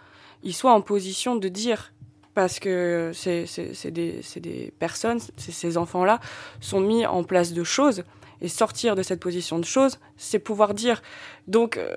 il 0.42 0.54
soit 0.54 0.73
en 0.73 0.81
position 0.81 1.37
de 1.37 1.49
dire 1.49 1.92
parce 2.35 2.59
que 2.59 3.11
c'est 3.15 3.91
des, 3.91 4.73
personnes, 4.79 5.19
ces 5.37 5.77
enfants-là 5.77 6.21
sont 6.61 6.81
mis 6.81 7.07
en 7.07 7.25
place 7.25 7.53
de 7.53 7.65
choses 7.65 8.05
et 8.43 8.49
sortir 8.49 8.97
de 8.97 9.03
cette 9.03 9.21
position 9.21 9.59
de 9.59 9.65
choses, 9.65 10.01
c'est 10.17 10.41
pouvoir 10.41 10.75
dire. 10.75 11.01
Donc, 11.47 11.77
euh, 11.77 11.95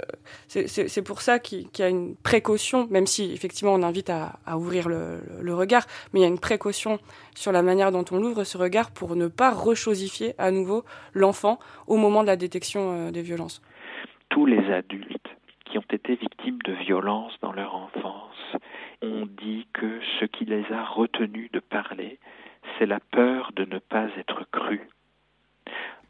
c'est 0.48 1.02
pour 1.02 1.22
ça 1.22 1.40
qu'il 1.40 1.68
y 1.78 1.82
a 1.82 1.90
une 1.90 2.16
précaution, 2.16 2.88
même 2.92 3.08
si 3.08 3.34
effectivement 3.34 3.74
on 3.74 3.82
invite 3.82 4.12
à, 4.12 4.38
ouvrir 4.56 4.88
le, 4.88 5.54
regard, 5.56 5.86
mais 6.14 6.20
il 6.20 6.24
y 6.24 6.26
a 6.26 6.30
une 6.30 6.40
précaution 6.40 7.00
sur 7.34 7.52
la 7.52 7.64
manière 7.64 7.92
dont 7.92 8.06
on 8.12 8.22
ouvre 8.22 8.44
ce 8.44 8.58
regard 8.58 8.92
pour 8.92 9.16
ne 9.16 9.28
pas 9.28 9.52
rechosifier 9.52 10.36
à 10.38 10.52
nouveau 10.52 10.86
l'enfant 11.14 11.60
au 11.88 11.98
moment 11.98 12.22
de 12.22 12.28
la 12.28 12.36
détection 12.36 13.08
euh, 13.08 13.12
des 13.12 13.22
violences. 13.24 13.62
Tous 14.30 14.46
les 14.46 14.72
adultes 14.72 15.35
qui 15.66 15.78
ont 15.78 15.92
été 15.92 16.16
victimes 16.16 16.60
de 16.64 16.74
violences 16.74 17.38
dans 17.42 17.52
leur 17.52 17.76
enfance 17.76 18.56
ont 19.02 19.26
dit 19.26 19.68
que 19.74 20.00
ce 20.20 20.26
qui 20.26 20.46
les 20.46 20.72
a 20.72 20.84
retenus 20.84 21.52
de 21.52 21.60
parler, 21.60 22.20
c'est 22.78 22.86
la 22.86 23.00
peur 23.00 23.52
de 23.56 23.66
ne 23.66 23.80
pas 23.80 24.08
être 24.18 24.46
cru 24.52 24.88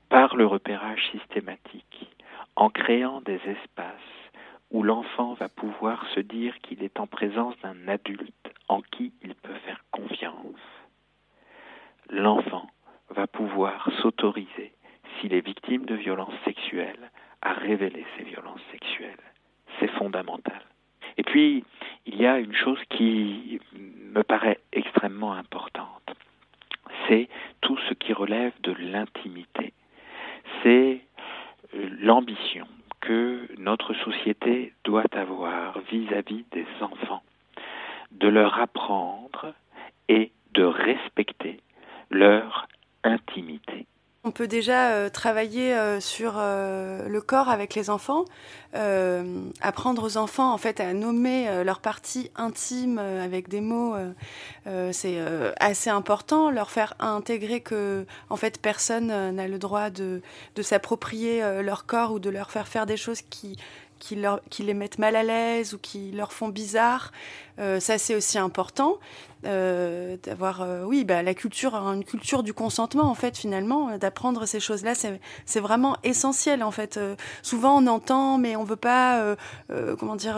par 0.09 0.35
le 0.35 0.45
repérage 0.45 1.09
systématique, 1.11 2.09
en 2.55 2.69
créant 2.69 3.21
des 3.21 3.39
espaces 3.45 4.15
où 4.71 4.83
l'enfant 4.83 5.33
va 5.33 5.49
pouvoir 5.49 6.05
se 6.13 6.19
dire 6.19 6.57
qu'il 6.59 6.83
est 6.83 6.99
en 6.99 7.07
présence 7.07 7.55
d'un 7.61 7.87
adulte 7.87 8.53
en 8.67 8.81
qui 8.81 9.13
il 9.23 9.35
peut 9.35 9.57
faire 9.65 9.83
confiance, 9.91 10.59
l'enfant 12.09 12.67
va 13.09 13.27
pouvoir 13.27 13.89
s'autoriser, 14.01 14.73
s'il 15.19 15.33
est 15.33 15.45
victime 15.45 15.85
de 15.85 15.95
violences 15.95 16.33
sexuelles, 16.43 17.11
à 17.41 17.53
révéler 17.53 18.05
ses 18.17 18.23
violences. 18.23 18.34
Et 21.17 21.23
puis, 21.23 21.63
il 22.05 22.15
y 22.15 22.25
a 22.25 22.39
une 22.39 22.53
chose 22.53 22.79
qui 22.89 23.59
me 24.13 24.23
paraît 24.23 24.59
extrêmement 24.73 25.33
importante, 25.33 26.13
c'est 27.07 27.27
tout 27.61 27.77
ce 27.89 27.93
qui 27.93 28.13
relève 28.13 28.53
de 28.61 28.73
l'intimité 28.73 29.73
c'est 30.65 31.01
euh, 31.75 31.89
l'ambition 32.01 32.67
que 33.01 33.47
notre 33.59 33.93
société 33.93 34.73
doit 34.83 35.05
avoir 35.11 35.79
vis-à-vis 35.91 36.43
des 36.51 36.65
enfants, 36.81 37.21
de 38.11 38.27
leur 38.27 38.59
apprendre 38.59 39.53
et 40.09 40.31
de 40.53 40.63
respecter 40.63 41.59
leur 42.09 42.67
intimité. 43.03 43.85
Déjà 44.47 44.91
euh, 44.91 45.09
travailler 45.09 45.73
euh, 45.73 45.99
sur 45.99 46.33
euh, 46.37 47.07
le 47.07 47.21
corps 47.21 47.49
avec 47.49 47.75
les 47.75 47.89
enfants, 47.89 48.25
apprendre 49.61 50.03
aux 50.03 50.17
enfants 50.17 50.51
en 50.51 50.57
fait 50.57 50.81
à 50.81 50.91
nommer 50.93 51.63
leurs 51.63 51.79
parties 51.79 52.29
intimes 52.35 52.97
avec 52.97 53.47
des 53.47 53.61
mots. 53.61 53.95
c'est 54.91 55.17
assez 55.61 55.89
important, 55.89 56.51
leur 56.51 56.69
faire 56.69 56.93
intégrer 56.99 57.61
que 57.61 58.05
en 58.29 58.35
fait 58.35 58.59
personne 58.59 59.07
n'a 59.07 59.47
le 59.47 59.59
droit 59.59 59.89
de, 59.89 60.21
de 60.57 60.61
s'approprier 60.61 61.41
leur 61.63 61.85
corps 61.85 62.11
ou 62.11 62.19
de 62.19 62.29
leur 62.29 62.51
faire 62.51 62.67
faire 62.67 62.85
des 62.85 62.97
choses 62.97 63.21
qui 63.21 63.55
qui, 63.99 64.15
leur, 64.15 64.41
qui 64.49 64.63
les 64.63 64.73
mettent 64.73 64.99
mal 64.99 65.15
à 65.15 65.23
l'aise 65.23 65.73
ou 65.73 65.77
qui 65.77 66.11
leur 66.11 66.33
font 66.33 66.49
bizarre. 66.49 67.11
Ça, 67.57 67.97
c'est 67.97 68.15
aussi 68.15 68.37
important. 68.37 68.97
Euh, 69.45 70.17
d'avoir, 70.23 70.61
euh, 70.61 70.83
oui, 70.85 71.03
bah, 71.03 71.21
la 71.21 71.35
culture, 71.35 71.75
une 71.75 72.03
culture 72.03 72.41
du 72.41 72.53
consentement, 72.53 73.03
en 73.03 73.13
fait, 73.13 73.37
finalement, 73.37 73.89
euh, 73.89 73.97
d'apprendre 73.97 74.45
ces 74.47 74.59
choses-là, 74.59 74.93
c'est 74.95 75.59
vraiment 75.59 75.97
essentiel, 76.03 76.63
en 76.63 76.71
fait. 76.71 76.99
souvent, 77.43 77.77
on 77.77 77.87
entend, 77.87 78.37
mais 78.37 78.55
on 78.55 78.63
veut 78.63 78.75
pas, 78.75 79.35
comment 79.99 80.15
dire, 80.15 80.37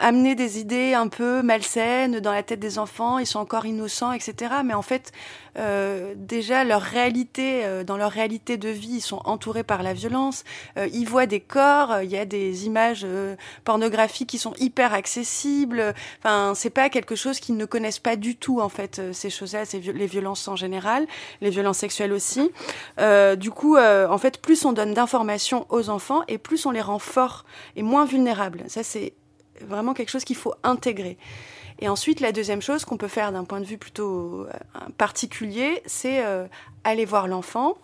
amener 0.00 0.34
des 0.34 0.58
idées 0.58 0.94
un 0.94 1.08
peu 1.08 1.42
malsaines 1.42 2.20
dans 2.20 2.32
la 2.32 2.42
tête 2.42 2.60
des 2.60 2.78
enfants, 2.78 3.18
ils 3.18 3.26
sont 3.26 3.38
encore 3.38 3.66
innocents, 3.66 4.12
etc. 4.12 4.56
Mais 4.64 4.74
en 4.74 4.82
fait, 4.82 5.12
déjà, 6.16 6.64
leur 6.64 6.82
réalité, 6.82 7.64
dans 7.84 7.96
leur 7.96 8.10
réalité 8.10 8.56
de 8.56 8.68
vie, 8.68 8.96
ils 8.96 9.00
sont 9.00 9.20
entourés 9.24 9.64
par 9.64 9.82
la 9.82 9.92
violence, 9.92 10.44
ils 10.76 11.06
voient 11.06 11.26
des 11.26 11.40
corps, 11.40 12.02
il 12.02 12.10
y 12.10 12.18
a 12.18 12.24
des 12.24 12.66
images 12.66 13.06
pornographiques 13.64 14.28
qui 14.28 14.38
sont 14.38 14.54
hyper 14.66 14.92
accessibles, 14.92 15.94
enfin, 16.18 16.52
c'est 16.54 16.70
pas 16.70 16.90
quelque 16.90 17.14
chose 17.14 17.38
qu'ils 17.40 17.56
ne 17.56 17.64
connaissent 17.64 18.00
pas 18.00 18.16
du 18.16 18.36
tout 18.36 18.60
en 18.60 18.68
fait 18.68 18.98
euh, 18.98 19.12
ces 19.12 19.30
choses-là, 19.30 19.62
les 19.72 20.06
violences 20.06 20.46
en 20.48 20.56
général, 20.56 21.06
les 21.40 21.50
violences 21.50 21.78
sexuelles 21.78 22.12
aussi. 22.12 22.50
Euh, 23.00 23.36
du 23.36 23.50
coup, 23.50 23.76
euh, 23.76 24.08
en 24.08 24.18
fait, 24.18 24.42
plus 24.42 24.64
on 24.64 24.72
donne 24.72 24.92
d'informations 24.92 25.66
aux 25.70 25.88
enfants 25.88 26.22
et 26.28 26.38
plus 26.38 26.66
on 26.66 26.72
les 26.72 26.80
rend 26.80 26.98
forts 26.98 27.44
et 27.76 27.82
moins 27.82 28.04
vulnérables. 28.04 28.64
Ça, 28.66 28.82
c'est 28.82 29.14
vraiment 29.60 29.94
quelque 29.94 30.10
chose 30.10 30.24
qu'il 30.24 30.36
faut 30.36 30.54
intégrer. 30.64 31.16
Et 31.78 31.88
ensuite, 31.88 32.20
la 32.20 32.32
deuxième 32.32 32.62
chose 32.62 32.84
qu'on 32.84 32.96
peut 32.96 33.08
faire 33.08 33.32
d'un 33.32 33.44
point 33.44 33.60
de 33.60 33.66
vue 33.66 33.78
plutôt 33.78 34.46
particulier, 34.96 35.82
c'est 35.84 36.24
aller 36.84 37.04
voir 37.04 37.28
l'enfant 37.28 37.76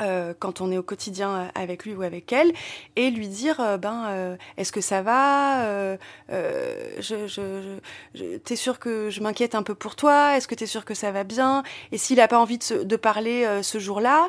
euh, 0.00 0.34
quand 0.38 0.60
on 0.60 0.70
est 0.70 0.78
au 0.78 0.82
quotidien 0.82 1.30
euh, 1.30 1.48
avec 1.54 1.84
lui 1.84 1.94
ou 1.94 2.02
avec 2.02 2.32
elle, 2.32 2.52
et 2.96 3.10
lui 3.10 3.28
dire 3.28 3.60
euh, 3.60 3.76
ben 3.78 4.36
est-ce 4.56 4.72
que 4.72 4.80
ça 4.80 5.02
va 5.02 5.96
je, 6.28 7.26
je, 7.26 7.78
je 8.14 8.36
T'es 8.38 8.56
sûr 8.56 8.78
que 8.78 9.10
je 9.10 9.20
m'inquiète 9.20 9.54
un 9.54 9.62
peu 9.62 9.74
pour 9.74 9.96
toi 9.96 10.36
Est-ce 10.36 10.48
que 10.48 10.54
t'es 10.54 10.66
sûr 10.66 10.84
que 10.84 10.94
ça 10.94 11.10
va 11.12 11.24
bien 11.24 11.62
Et 11.92 11.98
s'il 11.98 12.16
n'a 12.16 12.28
pas 12.28 12.38
envie 12.38 12.58
de, 12.58 12.82
de 12.82 12.96
parler 12.96 13.46
ce 13.62 13.78
jour-là, 13.78 14.28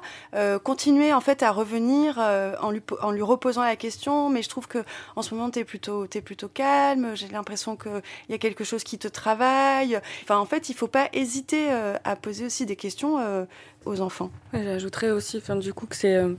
continuer 0.63 1.13
en 1.13 1.21
fait 1.21 1.43
à 1.43 1.51
revenir 1.51 2.17
en, 2.17 2.71
lui, 2.71 2.81
en 3.01 3.11
lui 3.11 3.21
reposant 3.21 3.63
la 3.63 3.75
question. 3.75 4.29
Mais 4.29 4.41
je 4.41 4.49
trouve 4.49 4.67
que 4.67 4.79
en 5.15 5.21
ce 5.21 5.33
moment 5.33 5.49
t'es 5.49 5.63
plutôt 5.63 6.05
es 6.05 6.21
plutôt 6.21 6.47
calme. 6.47 7.15
J'ai 7.15 7.27
l'impression 7.27 7.75
qu'il 7.75 8.01
y 8.29 8.33
a 8.33 8.37
quelque 8.37 8.63
chose 8.63 8.83
qui 8.83 8.97
te 8.97 9.07
travaille. 9.07 9.99
Enfin 10.23 10.37
en 10.37 10.45
fait 10.45 10.69
il 10.69 10.75
faut 10.75 10.87
pas 10.87 11.09
hésiter 11.13 11.69
à 12.03 12.15
poser 12.15 12.45
aussi 12.45 12.65
des 12.65 12.75
questions 12.75 13.47
enfants. 13.95 14.29
J'ajouterais 14.53 15.11
aussi, 15.11 15.41
du 15.59 15.73
coup, 15.73 15.85
que 15.85 15.95
c'est 15.95 16.15
euh, 16.15 16.33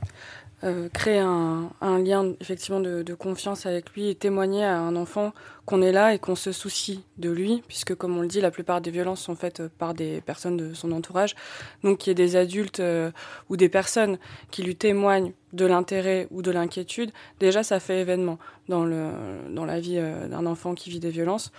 euh, 0.64 0.88
créer 0.92 1.20
un, 1.20 1.70
lien 1.80 2.32
effectivement 2.40 2.80
de, 2.80 3.14
confiance 3.14 3.66
avec 3.66 3.90
lui 3.92 4.08
et 4.08 4.14
témoigner 4.14 4.64
à 4.64 4.78
un 4.78 4.96
enfant 4.96 5.32
qu'on 5.68 5.82
est 5.82 5.92
là 5.92 6.14
et 6.14 6.18
qu'on 6.18 6.34
se 6.34 6.50
soucie 6.50 7.04
de 7.18 7.28
lui, 7.28 7.62
puisque 7.68 7.94
comme 7.94 8.16
on 8.16 8.22
le 8.22 8.26
dit, 8.26 8.40
la 8.40 8.50
plupart 8.50 8.80
des 8.80 8.90
violences 8.90 9.20
sont 9.20 9.36
faites 9.36 9.68
par 9.68 9.92
des 9.92 10.22
personnes 10.22 10.56
de 10.56 10.72
son 10.72 10.92
entourage. 10.92 11.34
Donc 11.84 11.98
qu'il 11.98 12.10
y 12.10 12.12
ait 12.12 12.14
des 12.14 12.36
adultes 12.36 12.80
euh, 12.80 13.10
ou 13.50 13.58
des 13.58 13.68
personnes 13.68 14.16
qui 14.50 14.62
lui 14.62 14.76
témoignent 14.76 15.32
de 15.52 15.66
l'intérêt 15.66 16.26
ou 16.30 16.40
de 16.40 16.50
l'inquiétude, 16.50 17.10
déjà 17.38 17.62
ça 17.62 17.80
fait 17.80 18.00
événement 18.00 18.38
dans, 18.70 18.86
le, 18.86 19.10
dans 19.50 19.66
la 19.66 19.78
vie 19.78 20.00
d'un 20.30 20.46
enfant 20.46 20.74
qui 20.74 20.88
vit 20.88 21.00
des 21.00 21.10
violences. 21.10 21.52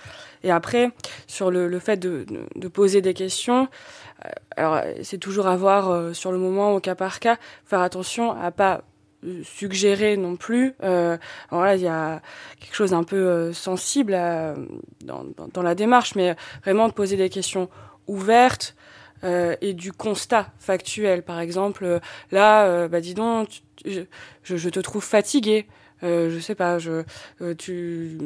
Et 0.43 0.49
après, 0.49 0.89
sur 1.27 1.51
le, 1.51 1.79
fait 1.79 1.97
de, 1.97 2.25
de, 2.55 2.67
poser 2.67 3.01
des 3.01 3.13
questions, 3.13 3.67
alors 4.57 4.81
c'est 5.03 5.17
toujours 5.19 5.45
à 5.45 5.55
voir 5.55 6.15
sur 6.15 6.31
le 6.31 6.39
moment 6.39 6.73
au 6.73 6.79
cas 6.79 6.95
par 6.95 7.19
cas, 7.19 7.37
faire 7.65 7.81
attention 7.81 8.31
à 8.31 8.51
pas 8.51 8.83
suggérer 9.43 10.17
non 10.17 10.35
plus. 10.35 10.73
Euh, 10.83 11.17
alors 11.51 11.63
là, 11.63 11.75
il 11.75 11.81
y 11.81 11.87
a 11.87 12.21
quelque 12.59 12.75
chose 12.75 12.91
d'un 12.91 13.03
peu 13.03 13.15
euh, 13.15 13.53
sensible 13.53 14.13
dans, 15.03 15.25
dans, 15.53 15.61
la 15.61 15.75
démarche, 15.75 16.15
mais 16.15 16.35
vraiment 16.63 16.87
de 16.87 16.93
poser 16.93 17.17
des 17.17 17.29
questions 17.29 17.69
ouvertes 18.07 18.75
euh, 19.23 19.55
et 19.61 19.73
du 19.73 19.91
constat 19.91 20.51
factuel. 20.59 21.23
Par 21.23 21.39
exemple, 21.39 21.99
là, 22.31 22.87
bah 22.87 23.01
dis 23.01 23.13
donc, 23.13 23.61
je, 23.85 24.01
je, 24.43 24.69
te 24.69 24.79
trouve 24.79 25.03
fatigué. 25.03 25.67
Euh, 26.03 26.29
je 26.29 26.39
sais 26.39 26.55
pas, 26.55 26.79
je, 26.79 27.03
euh, 27.41 27.53
tu, 27.55 28.17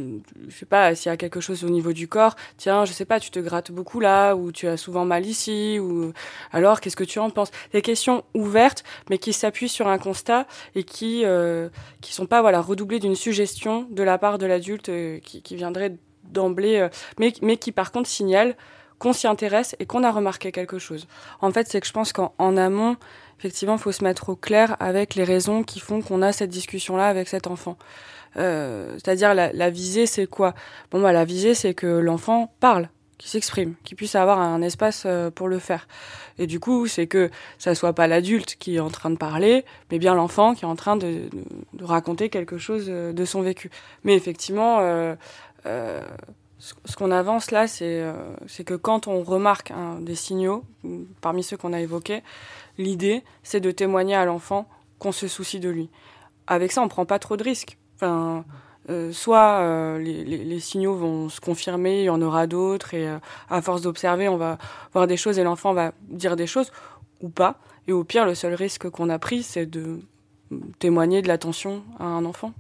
je 0.48 0.56
sais 0.56 0.66
pas 0.66 0.94
s'il 0.96 1.10
y 1.10 1.14
a 1.14 1.18
quelque 1.18 1.40
chose 1.40 1.64
au 1.64 1.70
niveau 1.70 1.94
du 1.94 2.08
corps. 2.08 2.36
Tiens, 2.58 2.86
je 2.86 2.94
sais 2.94 3.06
pas, 3.06 3.20
tu 3.20 3.32
te 3.32 3.40
grattes 3.40 3.72
beaucoup 3.72 4.00
là, 4.00 4.36
ou 4.36 4.52
tu 4.52 4.68
as 4.68 4.78
souvent 4.78 5.06
mal 5.06 5.26
ici, 5.26 5.80
ou 5.80 6.14
alors 6.52 6.82
qu'est-ce 6.82 6.96
que 6.96 7.04
tu 7.04 7.20
en 7.20 7.30
penses? 7.30 7.52
Des 7.72 7.82
questions 7.82 8.24
ouvertes, 8.34 8.84
mais 9.10 9.18
qui 9.18 9.34
s'appuient 9.34 9.70
sur 9.70 9.88
un 9.88 9.98
constat 9.98 10.48
et 10.76 10.84
qui 10.84 11.24
euh, 11.26 11.70
qui 12.02 12.14
sont 12.14 12.26
pas 12.26 12.42
voilà 12.42 12.62
redoublées 12.62 13.00
d'une 13.00 13.16
suggestion 13.16 13.88
de 13.90 14.04
la 14.04 14.18
part 14.18 14.38
de 14.38 14.46
l'adulte 14.46 14.90
euh, 14.90 15.20
qui, 15.20 15.42
qui 15.42 15.56
viendrait 15.56 15.96
d'emblée, 16.24 16.88
mais 17.20 17.34
mais 17.42 17.58
qui 17.58 17.72
par 17.72 17.92
contre 17.92 18.10
signale 18.10 18.56
qu'on 19.04 19.14
s'y 19.14 19.28
intéresse 19.28 19.76
et 19.80 19.86
qu'on 19.86 20.04
a 20.04 20.12
remarqué 20.12 20.52
quelque 20.54 20.80
chose. 20.80 21.08
En 21.42 21.52
fait, 21.52 21.68
c'est 21.68 21.82
que 21.82 21.88
je 21.88 21.92
pense 21.92 22.14
qu'en 22.14 22.58
amont, 22.58 22.96
effectivement, 23.40 23.76
il 23.76 23.80
faut 23.80 23.92
se 23.92 24.04
mettre 24.04 24.30
au 24.30 24.36
clair 24.36 24.76
avec 24.80 25.16
les 25.16 25.24
raisons 25.24 25.64
qui 25.64 25.80
font 25.80 26.02
qu'on 26.02 26.22
a 26.22 26.32
cette 26.32 26.50
discussion-là 26.50 27.08
avec 27.08 27.28
cet 27.28 27.48
enfant. 27.48 27.78
Euh, 28.38 28.94
C'est-à-dire 28.94 29.34
la, 29.34 29.70
visée, 29.70 30.06
c'est 30.06 30.28
quoi? 30.28 30.54
Bon, 30.92 31.02
bah, 31.02 31.12
la 31.12 31.26
visée, 31.26 31.54
c'est 31.54 31.74
que 31.74 31.88
l'enfant 31.88 32.54
parle, 32.60 32.90
qui 33.18 33.30
s'exprime, 33.30 33.76
qui 33.84 33.96
puisse 33.96 34.16
avoir 34.16 34.40
un 34.40 34.62
espace 34.62 35.04
euh, 35.06 35.30
pour 35.30 35.48
le 35.48 35.60
faire. 35.60 35.88
Et 36.40 36.48
du 36.48 36.60
coup, 36.60 36.88
c'est 36.88 37.08
que 37.08 37.30
ça 37.58 37.76
soit 37.76 37.94
pas 37.94 38.08
l'adulte 38.08 38.56
qui 38.58 38.76
est 38.76 38.80
en 38.80 38.90
train 38.90 39.12
de 39.12 39.18
parler, 39.18 39.66
mais 39.92 40.00
bien 40.00 40.16
l'enfant 40.16 40.56
qui 40.56 40.66
est 40.66 40.68
en 40.68 40.76
train 40.76 40.98
de, 40.98 41.30
raconter 41.80 42.30
quelque 42.30 42.58
chose 42.58 42.88
euh, 42.90 43.14
de 43.14 43.26
son 43.26 43.42
vécu. 43.42 43.70
Mais 44.04 44.16
effectivement, 44.16 44.80
ce 46.86 46.96
qu'on 46.96 47.12
avance 47.12 47.52
là, 47.52 47.68
c'est 47.68 48.04
c'est 48.48 48.64
que 48.64 48.74
quand 48.74 49.08
on 49.08 49.22
remarque 49.22 49.74
des 50.00 50.16
signaux, 50.16 50.64
parmi 51.20 51.44
ceux 51.44 51.58
qu'on 51.58 51.74
a 51.74 51.82
évoqués, 51.82 52.24
l'idée, 52.78 53.24
c'est 53.44 53.60
de 53.60 53.72
témoigner 53.72 54.16
à 54.16 54.26
l'enfant 54.26 54.68
qu'on 55.00 55.12
se 55.12 55.28
soucie 55.28 55.60
de 55.60 55.70
lui. 55.70 55.90
Avec 56.48 56.72
ça, 56.72 56.82
on 56.82 56.88
prend 56.88 57.06
pas 57.06 57.20
trop 57.20 57.38
de 57.38 57.44
risques. 57.44 57.78
Enfin, 57.96 58.46
euh, 58.90 59.14
soit 59.14 59.60
euh, 59.62 59.98
les, 59.98 60.60
signaux 60.60 60.96
vont 60.96 61.30
se 61.30 61.40
confirmer, 61.40 62.02
il 62.02 62.06
y 62.06 62.10
en 62.10 62.22
aura 62.22 62.48
d'autres, 62.48 62.94
et 62.94 63.08
euh, 63.08 63.18
à 63.50 63.62
force 63.62 63.82
d'observer, 63.82 64.28
on 64.28 64.36
va 64.36 64.58
voir 64.92 65.08
des 65.08 65.16
choses 65.16 65.40
et 65.40 65.44
l'enfant 65.44 65.74
va 65.74 65.94
dire 66.10 66.36
des 66.36 66.48
choses, 66.48 66.72
ou 67.22 67.30
pas. 67.30 67.60
Et 67.88 67.94
au 67.94 68.04
pire, 68.04 68.26
le 68.26 68.36
seul 68.36 68.54
risque 68.54 68.90
qu'on 68.90 69.10
a 69.10 69.20
pris, 69.20 69.44
c'est 69.44 69.66
de 69.66 70.00
témoigner 70.80 71.22
de 71.22 71.28
l'attention 71.28 71.84
à 72.00 72.06
un 72.06 72.26
enfant. 72.26 72.54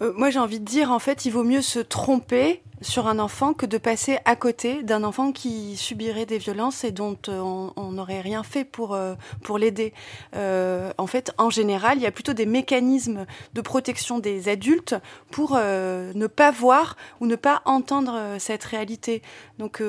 moi, 0.00 0.30
j'ai 0.30 0.38
envie 0.38 0.60
de 0.60 0.64
dire, 0.64 0.92
en 0.92 0.98
fait, 0.98 1.24
il 1.24 1.30
vaut 1.30 1.44
mieux 1.44 1.62
se 1.62 1.80
tromper 1.80 2.62
sur 2.82 3.06
un 3.06 3.18
enfant 3.18 3.54
que 3.54 3.66
de 3.66 3.78
passer 3.78 4.18
à 4.24 4.36
côté 4.36 4.82
d'un 4.82 5.04
enfant 5.04 5.32
qui 5.32 5.76
subirait 5.76 6.26
des 6.26 6.38
violences 6.38 6.84
et 6.84 6.90
dont 6.90 7.16
euh, 7.28 7.70
on 7.76 7.92
n'aurait 7.92 8.20
rien 8.20 8.42
fait 8.42 8.64
pour, 8.64 8.94
euh, 8.94 9.14
pour 9.42 9.58
l'aider. 9.58 9.92
Euh, 10.34 10.92
en 10.98 11.06
fait, 11.06 11.32
en 11.38 11.50
général, 11.50 11.98
il 11.98 12.02
y 12.02 12.06
a 12.06 12.10
plutôt 12.10 12.34
des 12.34 12.46
mécanismes 12.46 13.26
de 13.54 13.60
protection 13.60 14.18
des 14.18 14.48
adultes 14.48 14.94
pour 15.30 15.56
ne 15.56 16.26
pas 16.26 16.50
voir 16.50 16.96
ou 17.20 17.26
ne 17.26 17.36
pas 17.36 17.62
entendre 17.64 18.36
cette 18.38 18.64
réalité. 18.64 19.22
Donc, 19.58 19.82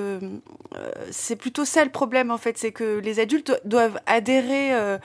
c'est 1.11 1.35
plutôt 1.35 1.65
ça 1.65 1.83
le 1.83 1.91
problème, 1.91 2.31
en 2.31 2.37
fait, 2.37 2.57
c'est 2.57 2.71
que 2.71 2.99
les 2.99 3.19
adultes 3.19 3.59
doivent 3.65 3.99
adhérer 4.05 4.97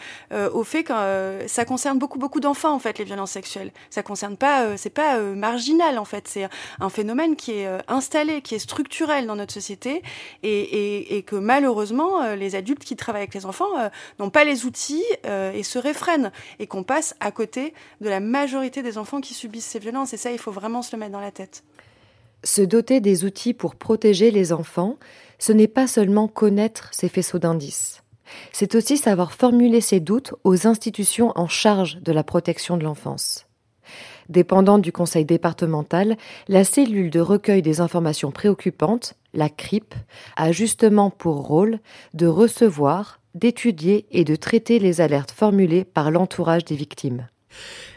au 0.52 0.64
fait 0.64 0.84
que 0.84 0.92
ça 1.46 1.64
concerne 1.64 1.98
beaucoup, 1.98 2.18
beaucoup 2.18 2.40
d'enfants, 2.40 2.74
en 2.74 2.78
fait, 2.78 2.98
les 2.98 3.04
violences 3.04 3.32
sexuelles. 3.32 3.72
Ça 3.90 4.02
concerne 4.02 4.36
pas, 4.36 4.76
c'est 4.76 4.90
pas 4.90 5.18
marginal, 5.18 5.98
en 5.98 6.04
fait, 6.04 6.28
c'est 6.28 6.48
un 6.80 6.88
phénomène 6.88 7.36
qui 7.36 7.52
est 7.52 7.71
installé, 7.88 8.42
qui 8.42 8.54
est 8.54 8.58
structurel 8.58 9.26
dans 9.26 9.36
notre 9.36 9.52
société, 9.52 10.02
et, 10.42 10.48
et, 10.48 11.16
et 11.16 11.22
que 11.22 11.36
malheureusement, 11.36 12.22
euh, 12.22 12.36
les 12.36 12.54
adultes 12.54 12.84
qui 12.84 12.96
travaillent 12.96 13.22
avec 13.22 13.34
les 13.34 13.46
enfants 13.46 13.78
euh, 13.78 13.88
n'ont 14.18 14.30
pas 14.30 14.44
les 14.44 14.64
outils 14.64 15.04
et 15.24 15.62
se 15.62 15.78
réfrènent, 15.78 16.32
et 16.58 16.66
qu'on 16.66 16.82
passe 16.82 17.14
à 17.20 17.30
côté 17.30 17.74
de 18.00 18.08
la 18.08 18.20
majorité 18.20 18.82
des 18.82 18.98
enfants 18.98 19.20
qui 19.20 19.34
subissent 19.34 19.66
ces 19.66 19.78
violences. 19.78 20.12
Et 20.12 20.16
ça, 20.16 20.30
il 20.30 20.38
faut 20.38 20.52
vraiment 20.52 20.82
se 20.82 20.94
le 20.94 21.00
mettre 21.00 21.12
dans 21.12 21.20
la 21.20 21.30
tête. 21.30 21.64
Se 22.44 22.62
doter 22.62 23.00
des 23.00 23.24
outils 23.24 23.54
pour 23.54 23.76
protéger 23.76 24.30
les 24.30 24.52
enfants, 24.52 24.96
ce 25.38 25.52
n'est 25.52 25.68
pas 25.68 25.86
seulement 25.86 26.28
connaître 26.28 26.88
ces 26.92 27.08
faisceaux 27.08 27.38
d'indices. 27.38 28.02
C'est 28.52 28.74
aussi 28.74 28.96
savoir 28.96 29.32
formuler 29.32 29.80
ses 29.80 30.00
doutes 30.00 30.34
aux 30.44 30.66
institutions 30.66 31.32
en 31.36 31.48
charge 31.48 31.98
de 32.02 32.12
la 32.12 32.24
protection 32.24 32.76
de 32.76 32.84
l'enfance. 32.84 33.46
Dépendante 34.32 34.80
du 34.80 34.92
conseil 34.92 35.26
départemental, 35.26 36.16
la 36.48 36.64
cellule 36.64 37.10
de 37.10 37.20
recueil 37.20 37.60
des 37.60 37.82
informations 37.82 38.30
préoccupantes, 38.30 39.12
la 39.34 39.50
CRIP, 39.50 39.94
a 40.36 40.52
justement 40.52 41.10
pour 41.10 41.46
rôle 41.46 41.80
de 42.14 42.26
recevoir, 42.26 43.20
d'étudier 43.34 44.06
et 44.10 44.24
de 44.24 44.34
traiter 44.34 44.78
les 44.78 45.02
alertes 45.02 45.32
formulées 45.32 45.84
par 45.84 46.10
l'entourage 46.10 46.64
des 46.64 46.76
victimes. 46.76 47.26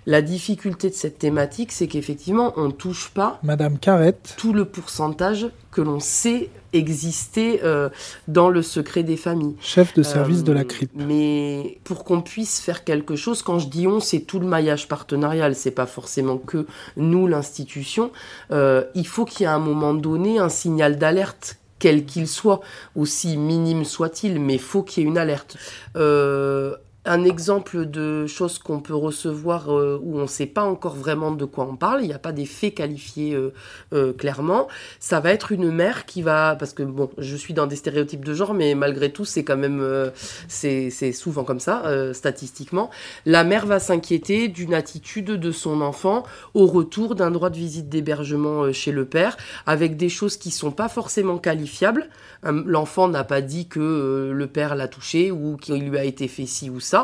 La 0.08 0.22
difficulté 0.22 0.90
de 0.90 0.94
cette 0.94 1.18
thématique, 1.18 1.72
c'est 1.72 1.88
qu'effectivement, 1.88 2.54
on 2.58 2.68
ne 2.68 2.72
touche 2.72 3.10
pas 3.10 3.40
Madame 3.42 3.80
Carrette. 3.80 4.36
tout 4.38 4.54
le 4.54 4.66
pourcentage 4.66 5.48
que 5.72 5.82
l'on 5.82 6.00
sait 6.00 6.50
exister 6.74 7.62
euh, 7.64 7.90
dans 8.28 8.50
le 8.50 8.62
secret 8.62 9.02
des 9.02 9.18
familles. 9.18 9.56
Chef 9.62 9.94
de 9.96 10.04
service 10.04 10.42
euh, 10.42 10.44
de 10.44 10.52
la 10.52 10.64
CRIP. 10.64 10.92
Mais 10.96 11.80
pour 11.84 12.04
qu'on 12.04 12.22
puisse 12.22 12.60
faire 12.60 12.84
quelque 12.84 13.16
chose, 13.16 13.42
quand 13.42 13.58
je 13.58 13.68
dis 13.68 13.88
on, 13.88 14.00
c'est 14.00 14.22
tout 14.22 14.40
le 14.40 14.46
maillage 14.46 14.88
partenarial, 14.88 15.56
c'est 15.56 15.72
pas 15.72 15.88
forcément 15.88 16.38
que 16.38 16.68
nous, 16.98 17.26
l'institution. 17.26 18.12
Euh, 18.52 18.84
il 18.94 19.08
faut 19.08 19.26
qu'il 19.26 19.42
y 19.42 19.44
ait 19.46 19.48
à 19.48 19.56
un 19.56 19.60
moment 19.60 19.96
donné 19.96 20.38
un 20.38 20.50
signal 20.50 21.00
d'alerte 21.00 21.58
quel 21.80 22.06
qu'il 22.06 22.28
soit, 22.28 22.62
aussi 22.96 23.38
minime 23.38 23.84
soit-il, 23.84 24.40
mais 24.40 24.58
faut 24.58 24.82
qu'il 24.82 25.04
y 25.04 25.06
ait 25.06 25.10
une 25.10 25.18
alerte. 25.18 25.58
Euh, 25.96 26.76
un 27.06 27.24
exemple 27.24 27.86
de 27.86 28.26
choses 28.26 28.58
qu'on 28.58 28.80
peut 28.80 28.96
recevoir 28.96 29.72
euh, 29.72 30.00
où 30.02 30.18
on 30.18 30.24
ne 30.24 30.28
sait 30.28 30.48
pas 30.48 30.64
encore 30.64 30.96
vraiment 30.96 31.32
de 31.32 31.46
quoi 31.46 31.68
on 31.70 31.76
parle, 31.76 32.02
il 32.02 32.08
n'y 32.08 32.14
a 32.14 32.20
pas 32.20 32.32
des 32.32 32.46
faits 32.46 32.76
qualifiés 32.76 33.34
euh, 33.36 33.54
euh, 33.94 34.12
clairement, 34.14 34.68
ça 35.00 35.20
va 35.20 35.32
être 35.32 35.52
une 35.52 35.72
mère 35.72 36.06
qui 36.06 36.22
va, 36.22 36.56
parce 36.56 36.74
que 36.74 36.84
bon, 36.84 37.10
je 37.18 37.36
suis 37.36 37.54
dans 37.54 37.68
des 37.68 37.76
stéréotypes 37.76 38.26
de 38.26 38.34
genre, 38.34 38.54
mais 38.54 38.74
malgré 38.74 39.12
tout, 39.12 39.26
c'est 39.26 39.44
quand 39.44 39.58
même, 39.58 40.12
c'est 40.48 40.90
souvent 41.12 41.44
comme 41.44 41.60
ça, 41.60 41.84
statistiquement, 42.14 42.90
la 43.26 43.44
mère 43.44 43.66
va 43.66 43.80
s'inquiéter 43.80 44.48
d'une 44.48 44.74
attitude 44.74 45.32
de 45.32 45.52
son 45.52 45.82
enfant 45.82 46.24
au 46.54 46.66
retour 46.66 47.16
d'un 47.16 47.32
droit 47.32 47.50
de 47.50 47.58
visite 47.58 47.90
d'hébergement 47.90 48.72
chez 48.72 48.92
le 48.92 49.06
père, 49.06 49.38
avec 49.66 49.98
des 49.98 50.10
choses 50.10 50.38
qui 50.38 50.52
sont 50.52 50.72
pas 50.72 50.90
forcément 50.90 51.38
qualifiables. 51.38 52.10
L'enfant 52.44 53.08
n'a 53.08 53.24
pas 53.24 53.42
dit 53.42 53.68
que 53.68 54.32
le 54.34 54.48
père 54.48 54.76
l'a 54.76 54.88
touché 54.88 55.32
ou 55.32 55.58
qu'il 55.58 55.90
lui 55.90 55.98
a 55.98 56.04
été 56.04 56.28
fait 56.28 56.46
ci 56.46 56.70
ou 56.70 56.80
ça, 56.80 56.95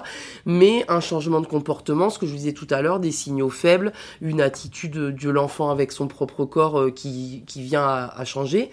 mais 0.45 0.85
un 0.87 0.99
changement 0.99 1.41
de 1.41 1.47
comportement, 1.47 2.09
ce 2.09 2.19
que 2.19 2.25
je 2.25 2.31
vous 2.31 2.37
disais 2.37 2.53
tout 2.53 2.67
à 2.69 2.81
l'heure, 2.81 2.99
des 2.99 3.11
signaux 3.11 3.49
faibles, 3.49 3.93
une 4.21 4.41
attitude 4.41 4.91
de 4.91 5.29
l'enfant 5.29 5.69
avec 5.69 5.91
son 5.91 6.07
propre 6.07 6.45
corps 6.45 6.79
euh, 6.79 6.91
qui, 6.91 7.43
vient 7.55 7.85
à 7.85 8.25
changer. 8.25 8.71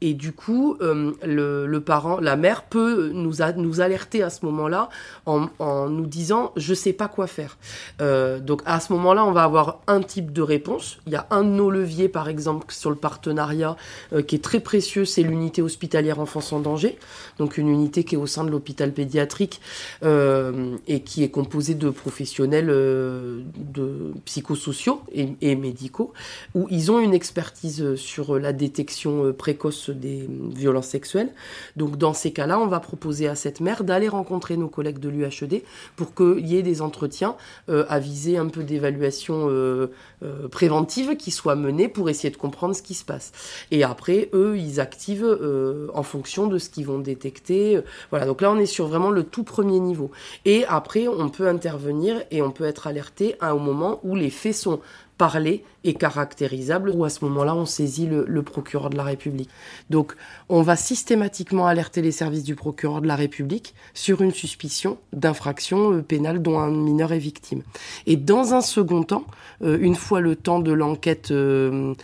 Et 0.00 0.14
du 0.14 0.32
coup, 0.32 0.76
euh, 0.80 1.12
le, 1.24 1.78
parent, 1.80 2.20
la 2.20 2.36
mère 2.36 2.64
peut 2.64 3.10
nous, 3.12 3.34
nous 3.56 3.80
alerter 3.80 4.22
à 4.22 4.30
ce 4.30 4.44
moment-là 4.46 4.88
en, 5.26 5.48
nous 5.88 6.06
disant 6.06 6.52
je 6.56 6.72
sais 6.72 6.92
pas 6.92 7.08
quoi 7.08 7.26
faire. 7.26 7.58
Euh, 8.00 8.38
donc 8.38 8.62
à 8.64 8.78
ce 8.80 8.92
moment-là, 8.92 9.24
on 9.24 9.32
va 9.32 9.42
avoir 9.42 9.80
un 9.86 10.00
type 10.00 10.32
de 10.32 10.42
réponse. 10.42 10.98
Il 11.06 11.12
y 11.12 11.16
a 11.16 11.26
un 11.30 11.42
de 11.42 11.48
nos 11.48 11.70
leviers, 11.70 12.08
par 12.08 12.28
exemple, 12.28 12.66
sur 12.68 12.90
le 12.90 12.96
partenariat 12.96 13.76
euh, 14.12 14.22
qui 14.22 14.36
est 14.36 14.44
très 14.44 14.60
précieux, 14.60 15.04
c'est 15.04 15.22
l'unité 15.22 15.62
hospitalière 15.62 16.20
enfance 16.20 16.52
en 16.52 16.60
danger. 16.60 16.96
Donc 17.38 17.58
une 17.58 17.68
unité 17.68 18.04
qui 18.04 18.14
est 18.14 18.18
au 18.18 18.26
sein 18.26 18.44
de 18.44 18.50
l'hôpital 18.50 18.92
pédiatrique 18.92 19.60
et 20.02 21.00
qui 21.00 21.22
est 21.22 21.30
composée 21.30 21.74
de 21.74 21.90
professionnels 21.90 22.66
de 22.66 24.12
psychosociaux 24.24 25.02
et 25.12 25.56
médicaux, 25.56 26.12
où 26.54 26.66
ils 26.70 26.90
ont 26.90 27.00
une 27.00 27.14
expertise 27.14 27.94
sur 27.96 28.38
la 28.38 28.52
détection 28.52 29.32
précoce 29.32 29.87
des 29.92 30.28
violences 30.54 30.88
sexuelles. 30.88 31.30
Donc 31.76 31.96
dans 31.96 32.14
ces 32.14 32.32
cas-là, 32.32 32.58
on 32.58 32.66
va 32.66 32.80
proposer 32.80 33.28
à 33.28 33.34
cette 33.34 33.60
mère 33.60 33.84
d'aller 33.84 34.08
rencontrer 34.08 34.56
nos 34.56 34.68
collègues 34.68 34.98
de 34.98 35.08
l'UHED 35.08 35.62
pour 35.96 36.14
qu'il 36.14 36.46
y 36.46 36.56
ait 36.56 36.62
des 36.62 36.82
entretiens 36.82 37.36
euh, 37.68 37.84
à 37.88 37.98
viser 37.98 38.38
un 38.38 38.48
peu 38.48 38.62
d'évaluation 38.62 39.48
euh, 39.48 39.90
euh, 40.22 40.48
préventive 40.48 41.16
qui 41.16 41.30
soient 41.30 41.54
menés 41.54 41.88
pour 41.88 42.10
essayer 42.10 42.30
de 42.30 42.36
comprendre 42.36 42.74
ce 42.74 42.82
qui 42.82 42.94
se 42.94 43.04
passe. 43.04 43.32
Et 43.70 43.84
après, 43.84 44.28
eux, 44.32 44.58
ils 44.58 44.80
activent 44.80 45.24
euh, 45.24 45.88
en 45.94 46.02
fonction 46.02 46.46
de 46.46 46.58
ce 46.58 46.70
qu'ils 46.70 46.86
vont 46.86 46.98
détecter. 46.98 47.80
Voilà, 48.10 48.26
donc 48.26 48.42
là, 48.42 48.50
on 48.50 48.58
est 48.58 48.66
sur 48.66 48.88
vraiment 48.88 49.10
le 49.10 49.22
tout 49.22 49.44
premier 49.44 49.80
niveau. 49.80 50.10
Et 50.44 50.64
après, 50.66 51.08
on 51.08 51.28
peut 51.28 51.48
intervenir 51.48 52.22
et 52.30 52.42
on 52.42 52.50
peut 52.50 52.64
être 52.64 52.86
alerté 52.86 53.36
à 53.40 53.50
un 53.50 53.58
moment 53.58 54.00
où 54.02 54.16
les 54.16 54.30
faits 54.30 54.54
sont 54.54 54.80
parlé 55.18 55.64
et 55.84 55.94
caractérisable, 55.94 56.90
ou 56.90 57.04
à 57.04 57.10
ce 57.10 57.24
moment-là, 57.24 57.54
on 57.54 57.66
saisit 57.66 58.06
le, 58.06 58.24
le, 58.26 58.42
procureur 58.42 58.90
de 58.90 58.96
la 58.96 59.04
République. 59.04 59.50
Donc, 59.90 60.14
on 60.48 60.62
va 60.62 60.76
systématiquement 60.76 61.66
alerter 61.66 62.02
les 62.02 62.12
services 62.12 62.44
du 62.44 62.54
procureur 62.54 63.00
de 63.00 63.06
la 63.06 63.16
République 63.16 63.74
sur 63.94 64.22
une 64.22 64.32
suspicion 64.32 64.98
d'infraction 65.12 65.92
euh, 65.92 66.02
pénale 66.02 66.42
dont 66.42 66.58
un 66.58 66.70
mineur 66.70 67.12
est 67.12 67.18
victime. 67.18 67.62
Et 68.06 68.16
dans 68.16 68.54
un 68.54 68.60
second 68.60 69.02
temps, 69.02 69.24
euh, 69.62 69.78
une 69.80 69.94
fois 69.94 70.20
le 70.20 70.36
temps 70.36 70.60
de 70.60 70.72
l'enquête 70.72 71.30
euh, 71.30 71.94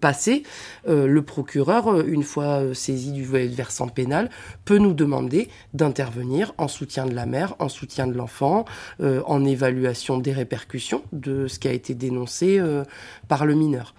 passé, 0.00 0.44
le 0.86 1.20
procureur, 1.22 2.00
une 2.06 2.22
fois 2.22 2.74
saisi 2.74 3.12
du 3.12 3.24
versant 3.24 3.88
pénal, 3.88 4.30
peut 4.64 4.78
nous 4.78 4.92
demander 4.92 5.48
d'intervenir 5.74 6.54
en 6.58 6.68
soutien 6.68 7.06
de 7.06 7.14
la 7.14 7.26
mère, 7.26 7.54
en 7.58 7.68
soutien 7.68 8.06
de 8.06 8.12
l'enfant, 8.12 8.64
en 9.00 9.44
évaluation 9.44 10.18
des 10.18 10.32
répercussions 10.32 11.02
de 11.12 11.48
ce 11.48 11.58
qui 11.58 11.68
a 11.68 11.72
été 11.72 11.94
dénoncé 11.94 12.51
euh, 12.60 12.84
par 13.28 13.46
le 13.46 13.54
mineur. 13.54 13.94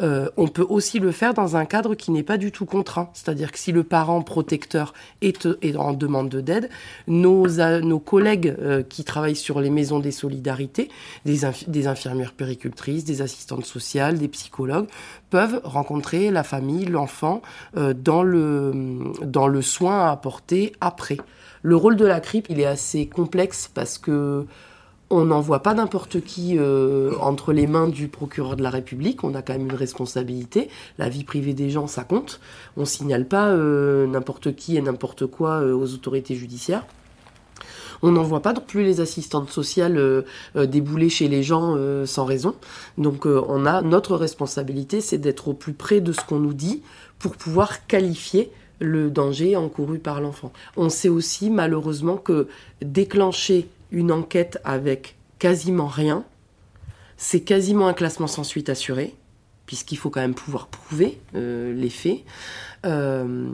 Euh, 0.00 0.28
on 0.36 0.48
peut 0.48 0.66
aussi 0.68 0.98
le 0.98 1.12
faire 1.12 1.34
dans 1.34 1.56
un 1.56 1.64
cadre 1.64 1.94
qui 1.94 2.10
n'est 2.10 2.22
pas 2.22 2.38
du 2.38 2.52
tout 2.52 2.64
contraint, 2.64 3.10
c'est-à-dire 3.12 3.52
que 3.52 3.58
si 3.58 3.72
le 3.72 3.84
parent 3.84 4.22
protecteur 4.22 4.94
est, 5.20 5.46
en 5.76 5.92
demande 5.92 6.34
d'aide, 6.36 6.70
nos, 7.06 7.46
nos 7.48 7.98
collègues 7.98 8.54
euh, 8.60 8.82
qui 8.82 9.04
travaillent 9.04 9.36
sur 9.36 9.60
les 9.60 9.70
maisons 9.70 9.98
des 9.98 10.12
solidarités, 10.12 10.88
des, 11.24 11.44
inf 11.44 11.68
des 11.68 11.86
infirmières 11.86 12.32
péricultrices, 12.32 13.04
des 13.04 13.22
assistantes 13.22 13.66
sociales, 13.66 14.18
des 14.18 14.28
psychologues, 14.28 14.86
peuvent 15.30 15.60
rencontrer 15.64 16.30
la 16.30 16.42
famille, 16.42 16.86
l'enfant, 16.86 17.42
dans, 17.76 18.22
le, 18.22 18.72
dans 19.22 19.46
le 19.46 19.62
soin 19.62 20.06
à 20.06 20.10
apporter 20.10 20.72
après. 20.80 21.18
Le 21.62 21.76
rôle 21.76 21.96
de 21.96 22.06
la 22.06 22.20
CRIP, 22.20 22.46
il 22.48 22.60
est 22.60 22.66
assez 22.66 23.06
complexe 23.06 23.70
parce 23.72 23.98
que 23.98 24.46
on 25.10 25.24
n'envoie 25.24 25.60
pas 25.60 25.74
n'importe 25.74 26.20
qui 26.20 26.56
euh, 26.56 27.12
entre 27.20 27.52
les 27.52 27.66
mains 27.66 27.88
du 27.88 28.06
procureur 28.06 28.56
de 28.56 28.62
la 28.62 28.70
République. 28.70 29.24
On 29.24 29.34
a 29.34 29.42
quand 29.42 29.52
même 29.52 29.66
une 29.66 29.74
responsabilité. 29.74 30.68
La 30.98 31.08
vie 31.08 31.24
privée 31.24 31.52
des 31.52 31.68
gens, 31.68 31.88
ça 31.88 32.04
compte. 32.04 32.40
On 32.76 32.84
signale 32.84 33.26
pas 33.26 33.48
euh, 33.48 34.06
n'importe 34.06 34.54
qui 34.54 34.76
et 34.76 34.80
n'importe 34.80 35.26
quoi 35.26 35.60
euh, 35.60 35.74
aux 35.74 35.94
autorités 35.94 36.36
judiciaires. 36.36 36.86
On 38.02 38.12
n'envoie 38.12 38.40
pas 38.40 38.54
non 38.54 38.62
plus 38.66 38.82
les 38.82 39.00
assistantes 39.00 39.50
sociales 39.50 40.24
débouler 40.54 41.10
chez 41.10 41.28
les 41.28 41.42
gens 41.42 41.76
sans 42.06 42.24
raison. 42.24 42.54
Donc 42.96 43.26
on 43.26 43.66
a 43.66 43.82
notre 43.82 44.16
responsabilité, 44.16 45.02
c'est 45.02 45.18
d'être 45.18 45.48
au 45.48 45.52
plus 45.52 45.74
près 45.74 46.00
de 46.00 46.10
ce 46.12 46.24
qu'on 46.24 46.38
nous 46.38 46.54
dit 46.54 46.82
pour 47.18 47.32
pouvoir 47.36 47.86
qualifier 47.86 48.50
le 48.78 49.10
danger 49.10 49.54
encouru 49.54 49.98
par 49.98 50.22
l'enfant. 50.22 50.50
On 50.78 50.88
sait 50.88 51.10
aussi 51.10 51.50
malheureusement 51.50 52.16
que 52.16 52.48
déclencher 52.80 53.68
une 53.90 54.12
enquête 54.12 54.58
avec 54.64 55.16
quasiment 55.38 55.86
rien, 55.86 56.24
c'est 57.16 57.40
quasiment 57.40 57.88
un 57.88 57.94
classement 57.94 58.26
sans 58.26 58.44
suite 58.44 58.68
assuré, 58.68 59.14
puisqu'il 59.66 59.96
faut 59.96 60.10
quand 60.10 60.20
même 60.20 60.34
pouvoir 60.34 60.68
prouver 60.68 61.20
euh, 61.34 61.74
les 61.74 61.90
faits. 61.90 62.20
Euh, 62.86 63.48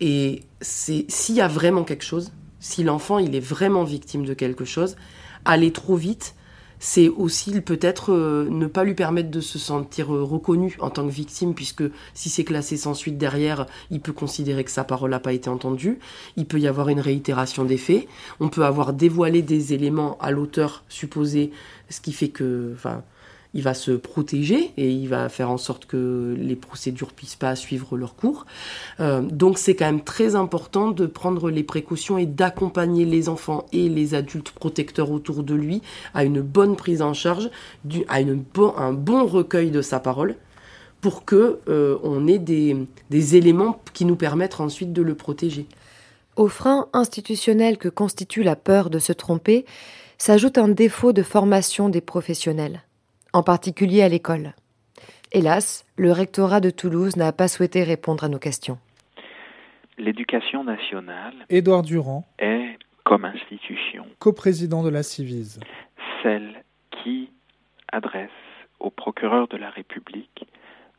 et 0.00 0.42
s'il 0.60 1.34
y 1.34 1.40
a 1.40 1.48
vraiment 1.48 1.84
quelque 1.84 2.04
chose, 2.04 2.32
si 2.60 2.82
l'enfant 2.82 3.18
est 3.18 3.40
vraiment 3.40 3.84
victime 3.84 4.24
de 4.24 4.34
quelque 4.34 4.64
chose, 4.64 4.96
aller 5.44 5.72
trop 5.72 5.96
vite, 5.96 6.34
c'est 6.78 7.08
aussi 7.08 7.60
peut-être 7.60 8.12
euh, 8.12 8.48
ne 8.50 8.66
pas 8.66 8.84
lui 8.84 8.94
permettre 8.94 9.30
de 9.30 9.40
se 9.40 9.58
sentir 9.58 10.14
euh, 10.14 10.22
reconnu 10.22 10.76
en 10.80 10.90
tant 10.90 11.06
que 11.06 11.12
victime, 11.12 11.54
puisque 11.54 11.84
si 12.14 12.28
c'est 12.28 12.44
classé 12.44 12.76
sans 12.76 12.94
suite 12.94 13.18
derrière, 13.18 13.66
il 13.90 14.00
peut 14.00 14.12
considérer 14.12 14.64
que 14.64 14.70
sa 14.70 14.84
parole 14.84 15.10
n'a 15.10 15.20
pas 15.20 15.32
été 15.32 15.48
entendue, 15.48 15.98
il 16.36 16.46
peut 16.46 16.58
y 16.58 16.66
avoir 16.66 16.88
une 16.88 17.00
réitération 17.00 17.64
des 17.64 17.78
faits, 17.78 18.06
on 18.40 18.48
peut 18.48 18.64
avoir 18.64 18.92
dévoilé 18.92 19.42
des 19.42 19.72
éléments 19.72 20.18
à 20.20 20.30
l'auteur 20.30 20.84
supposé, 20.88 21.50
ce 21.88 22.00
qui 22.00 22.12
fait 22.12 22.28
que... 22.28 22.74
il 23.54 23.62
va 23.62 23.72
se 23.72 23.92
protéger 23.92 24.72
et 24.76 24.90
il 24.90 25.08
va 25.08 25.28
faire 25.28 25.48
en 25.48 25.56
sorte 25.56 25.86
que 25.86 26.34
les 26.36 26.56
procédures 26.56 27.12
puissent 27.12 27.36
pas 27.36 27.54
suivre 27.56 27.96
leur 27.96 28.16
cours. 28.16 28.46
Euh, 29.00 29.22
donc 29.22 29.58
c'est 29.58 29.76
quand 29.76 29.86
même 29.86 30.02
très 30.02 30.34
important 30.34 30.90
de 30.90 31.06
prendre 31.06 31.50
les 31.50 31.62
précautions 31.62 32.18
et 32.18 32.26
d'accompagner 32.26 33.04
les 33.04 33.28
enfants 33.28 33.66
et 33.72 33.88
les 33.88 34.14
adultes 34.14 34.50
protecteurs 34.50 35.10
autour 35.12 35.44
de 35.44 35.54
lui 35.54 35.82
à 36.14 36.24
une 36.24 36.40
bonne 36.40 36.76
prise 36.76 37.00
en 37.00 37.14
charge, 37.14 37.48
à 38.08 38.16
un 38.16 38.92
bon 38.92 39.24
recueil 39.24 39.70
de 39.70 39.82
sa 39.82 40.00
parole 40.00 40.36
pour 41.00 41.24
que 41.24 41.60
euh, 41.68 41.98
on 42.02 42.26
ait 42.26 42.38
des, 42.38 42.76
des 43.10 43.36
éléments 43.36 43.80
qui 43.92 44.04
nous 44.04 44.16
permettent 44.16 44.60
ensuite 44.60 44.92
de 44.92 45.02
le 45.02 45.14
protéger. 45.14 45.66
Au 46.36 46.48
frein 46.48 46.88
institutionnel 46.92 47.78
que 47.78 47.88
constitue 47.88 48.42
la 48.42 48.56
peur 48.56 48.90
de 48.90 48.98
se 48.98 49.12
tromper, 49.12 49.64
s'ajoute 50.18 50.58
un 50.58 50.68
défaut 50.68 51.12
de 51.12 51.22
formation 51.22 51.88
des 51.88 52.00
professionnels 52.00 52.82
en 53.34 53.42
particulier 53.42 54.02
à 54.02 54.08
l'école. 54.08 54.54
Hélas, 55.32 55.84
le 55.96 56.12
rectorat 56.12 56.60
de 56.60 56.70
Toulouse 56.70 57.16
n'a 57.16 57.32
pas 57.32 57.48
souhaité 57.48 57.82
répondre 57.82 58.22
à 58.22 58.28
nos 58.28 58.38
questions. 58.38 58.78
L'éducation 59.98 60.62
nationale 60.62 61.34
Édouard 61.50 61.82
Durand 61.82 62.24
est, 62.38 62.78
comme 63.02 63.24
institution, 63.24 64.06
coprésident 64.20 64.84
de 64.84 64.88
la 64.88 65.02
Civise, 65.02 65.58
celle 66.22 66.62
qui 67.02 67.30
adresse 67.92 68.30
au 68.78 68.90
procureur 68.90 69.48
de 69.48 69.56
la 69.56 69.70
République 69.70 70.46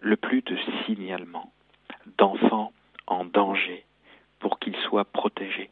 le 0.02 0.18
plus 0.18 0.42
de 0.42 0.58
signalements 0.86 1.52
d'enfants 2.18 2.74
en 3.08 3.24
danger 3.24 3.86
pour 4.40 4.60
qu'ils 4.60 4.78
soient 4.88 5.06
protégés. 5.06 5.70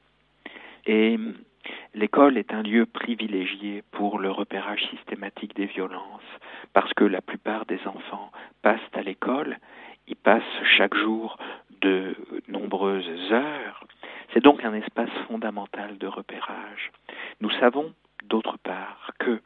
Et 0.86 1.17
L'école 1.93 2.38
est 2.38 2.54
un 2.54 2.63
lieu 2.63 2.86
privilégié 2.86 3.84
pour 3.91 4.19
le 4.19 4.32
repérage 4.32 4.84
systématique 4.89 5.56
des 5.56 5.67
violences, 5.67 6.21
parce 6.73 6.93
que 6.93 7.04
la 7.04 7.21
plupart 7.21 7.65
des 7.65 7.80
enfants 7.86 8.32
passent 8.62 8.80
à 8.93 9.02
l'école, 9.02 9.58
ils 10.08 10.15
passent 10.15 10.43
chaque 10.78 10.95
jour 10.95 11.38
de 11.82 12.15
nombreuses 12.47 13.32
heures. 13.32 13.86
C'est 14.34 14.43
donc 14.43 14.65
un 14.65 14.73
espace 14.73 15.12
fondamental 15.28 15.97
de 15.97 16.08
repérage. 16.08 16.91
Nous 17.41 17.52
savons, 17.60 17.93
d'autre 18.26 18.58
part, 18.58 19.12
que 19.19 19.41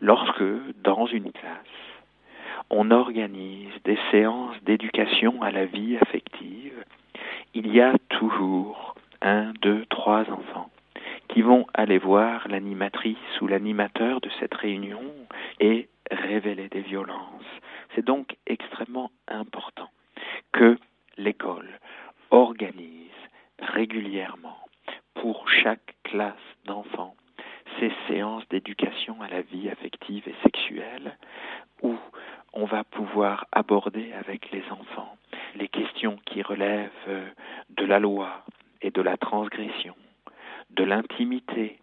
lorsque, 0.00 0.44
dans 0.82 1.06
une 1.06 1.32
classe, 1.32 1.66
on 2.70 2.90
organise 2.90 3.72
des 3.84 3.98
séances 4.10 4.56
d'éducation 4.62 5.42
à 5.42 5.50
la 5.50 5.64
vie 5.66 5.96
affective, 5.96 6.84
il 7.54 7.74
y 7.74 7.80
a 7.80 7.94
toujours 8.08 8.94
un, 9.22 9.52
deux, 9.62 9.84
trois 9.86 10.30
enfants 10.30 10.70
qui 11.28 11.42
vont 11.42 11.66
aller 11.74 11.98
voir 11.98 12.48
l'animatrice 12.48 13.40
ou 13.40 13.46
l'animateur 13.46 14.20
de 14.20 14.30
cette 14.40 14.54
réunion 14.54 15.02
et 15.60 15.88
révéler 16.10 16.68
des 16.68 16.80
violences. 16.80 17.44
C'est 17.94 18.04
donc 18.04 18.36
extrêmement 18.46 19.10
important 19.26 19.90
que 20.52 20.78
l'école 21.16 21.68
organise 22.30 22.84
régulièrement 23.58 24.58
pour 25.14 25.48
chaque 25.48 25.94
classe 26.04 26.34
d'enfants 26.64 27.14
ces 27.78 27.92
séances 28.08 28.48
d'éducation 28.48 29.20
à 29.20 29.28
la 29.28 29.42
vie 29.42 29.68
affective 29.68 30.26
et 30.26 30.34
sexuelle 30.42 31.16
où 31.82 31.96
on 32.52 32.64
va 32.64 32.82
pouvoir 32.84 33.46
aborder 33.52 34.12
avec 34.12 34.50
les 34.50 34.64
enfants 34.70 35.16
les 35.54 35.68
questions 35.68 36.18
qui 36.26 36.42
relèvent 36.42 36.90
de 37.70 37.84
la 37.84 37.98
loi 37.98 38.44
et 38.82 38.90
de 38.90 39.02
la 39.02 39.16
transgression, 39.16 39.94
de 40.70 40.84
l'intimité, 40.84 41.78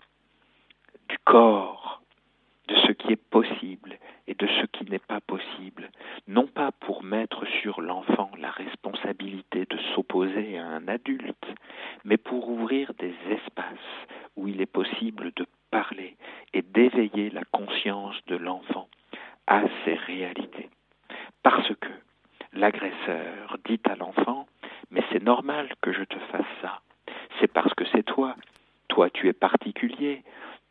du 1.10 1.18
corps, 1.24 2.02
de 2.68 2.76
ce 2.76 2.92
qui 2.92 3.12
est 3.12 3.30
possible 3.30 3.98
et 4.28 4.34
de 4.34 4.48
ce 4.48 4.66
qui 4.66 4.90
n'est 4.90 5.00
pas 5.00 5.22
possible, 5.22 5.92
non 6.28 6.48
pas 6.48 6.72
pour 6.72 7.04
mettre 7.04 7.46
sur 7.62 7.82
l'enfant 7.82 8.32
la 8.40 8.50
responsabilité 8.50 9.66
de 9.70 9.78
s'opposer 9.94 10.58
à 10.58 10.66
un 10.66 10.88
adulte, 10.88 11.46
mais 12.04 12.18
pour 12.18 12.50
ouvrir 12.50 12.94
des 12.96 13.14
espaces 13.30 14.08
où 14.36 14.48
il 14.48 14.62
est 14.62 14.66
possible 14.66 15.32
de 15.36 15.46
parler 15.70 16.16
et 16.54 16.64
d'éveiller 16.64 17.30
la 17.30 17.44
conscience 17.46 18.16
de 18.28 18.36
l'enfant 18.36 18.88
à 19.48 19.64
ces 19.84 19.94
réalités. 19.94 20.70
Parce 21.44 21.70
que 21.76 21.90
l'agresseur 22.54 23.58
dit 23.66 23.82
à 23.86 23.96
l'enfant, 23.96 24.48
mais 24.90 25.04
c'est 25.12 25.24
normal 25.24 25.70
que 25.82 25.94
je 25.94 26.04
te 26.04 26.18
fasse 26.32 26.46
ça, 26.62 26.82
c'est 27.40 27.52
parce 27.52 27.74
que 27.76 27.86
c'est 27.92 28.04
toi 28.04 28.36
toi 28.96 29.10
tu 29.10 29.25
es 29.25 29.25
particulier, 29.36 30.24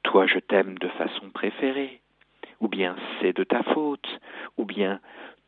toi 0.02 0.26
je 0.26 0.38
t'aime 0.38 0.78
de 0.78 0.88
façon 0.88 1.30
préférée, 1.30 2.00
ou 2.60 2.68
bien 2.68 2.96
c'est 3.20 3.36
de 3.36 3.44
ta 3.44 3.62
faute, 3.62 4.20
ou 4.56 4.64
bien 4.64 5.00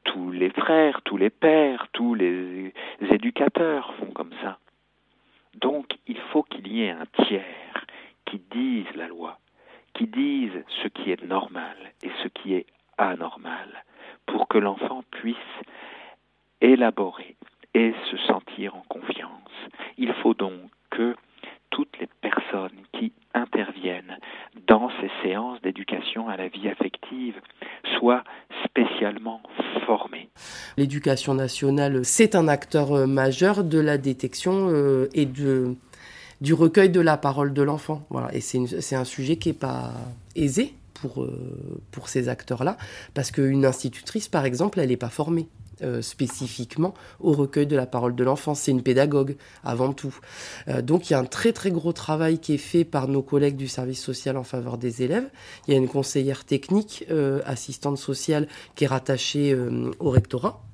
tous 0.04 0.30
les 0.30 0.50
frères, 0.50 1.02
tous 1.02 1.16
les 1.16 1.30
pères, 1.30 1.88
tous 1.92 2.14
les 2.14 2.72
éducateurs 3.00 3.92
font 3.94 4.12
comme 4.12 4.32
ça. 4.42 4.58
Donc 5.60 5.86
il 6.06 6.18
faut 6.32 6.42
qu'il 6.42 6.68
y 6.68 6.84
ait 6.84 6.90
un 6.90 7.06
tiers 7.24 7.86
qui 8.26 8.40
dise 8.50 8.94
la 8.94 9.08
loi, 9.08 9.38
qui 9.94 10.06
dise 10.06 10.64
ce 10.82 10.88
qui 10.88 11.10
est 11.10 11.22
normal 11.24 11.76
et 12.02 12.10
ce 12.22 12.28
qui 12.28 12.54
est 12.54 12.66
anormal, 12.98 13.84
pour 14.26 14.48
que 14.48 14.58
l'enfant 14.58 15.02
puisse 15.10 15.36
élaborer 16.60 17.36
et 17.74 17.94
se 18.10 18.16
sentir 18.18 18.74
en 18.76 18.84
confiance. 18.88 19.30
Il 19.98 20.12
faut 20.14 20.34
donc 20.34 20.60
que 20.90 21.14
toutes 21.70 21.98
les 22.00 22.08
personnes 22.20 22.78
qui 22.92 23.12
interviennent 23.34 24.18
dans 24.66 24.90
ces 25.00 25.10
séances 25.22 25.60
d'éducation 25.62 26.28
à 26.28 26.36
la 26.36 26.48
vie 26.48 26.68
affective 26.68 27.34
soient 27.98 28.24
spécialement 28.64 29.42
formées. 29.86 30.28
L'éducation 30.76 31.34
nationale, 31.34 32.04
c'est 32.04 32.34
un 32.34 32.48
acteur 32.48 32.92
euh, 32.92 33.06
majeur 33.06 33.64
de 33.64 33.78
la 33.78 33.98
détection 33.98 34.68
euh, 34.70 35.08
et 35.14 35.26
de, 35.26 35.76
du 36.40 36.54
recueil 36.54 36.90
de 36.90 37.00
la 37.00 37.16
parole 37.16 37.52
de 37.52 37.62
l'enfant. 37.62 38.02
Voilà. 38.10 38.34
Et 38.34 38.40
c'est 38.40 38.96
un 38.96 39.04
sujet 39.04 39.36
qui 39.36 39.50
n'est 39.50 39.54
pas 39.54 39.92
aisé 40.34 40.74
pour, 40.94 41.22
euh, 41.22 41.80
pour 41.90 42.08
ces 42.08 42.28
acteurs-là, 42.28 42.76
parce 43.14 43.30
qu'une 43.30 43.64
institutrice, 43.64 44.28
par 44.28 44.44
exemple, 44.44 44.80
elle 44.80 44.88
n'est 44.88 44.96
pas 44.96 45.10
formée. 45.10 45.46
Euh, 45.82 46.00
spécifiquement 46.00 46.94
au 47.20 47.32
recueil 47.32 47.66
de 47.66 47.76
la 47.76 47.84
parole 47.84 48.14
de 48.14 48.24
l'enfant. 48.24 48.54
C'est 48.54 48.70
une 48.70 48.82
pédagogue 48.82 49.36
avant 49.62 49.92
tout. 49.92 50.18
Euh, 50.68 50.80
donc 50.80 51.10
il 51.10 51.12
y 51.12 51.16
a 51.16 51.18
un 51.18 51.26
très 51.26 51.52
très 51.52 51.70
gros 51.70 51.92
travail 51.92 52.38
qui 52.38 52.54
est 52.54 52.58
fait 52.58 52.86
par 52.86 53.08
nos 53.08 53.20
collègues 53.20 53.56
du 53.56 53.68
service 53.68 54.02
social 54.02 54.38
en 54.38 54.42
faveur 54.42 54.78
des 54.78 55.02
élèves. 55.02 55.28
Il 55.68 55.74
y 55.74 55.76
a 55.76 55.78
une 55.78 55.88
conseillère 55.88 56.46
technique, 56.46 57.04
euh, 57.10 57.42
assistante 57.44 57.98
sociale, 57.98 58.48
qui 58.74 58.84
est 58.84 58.86
rattachée 58.86 59.54
au 60.00 60.08
rectorat 60.08 60.65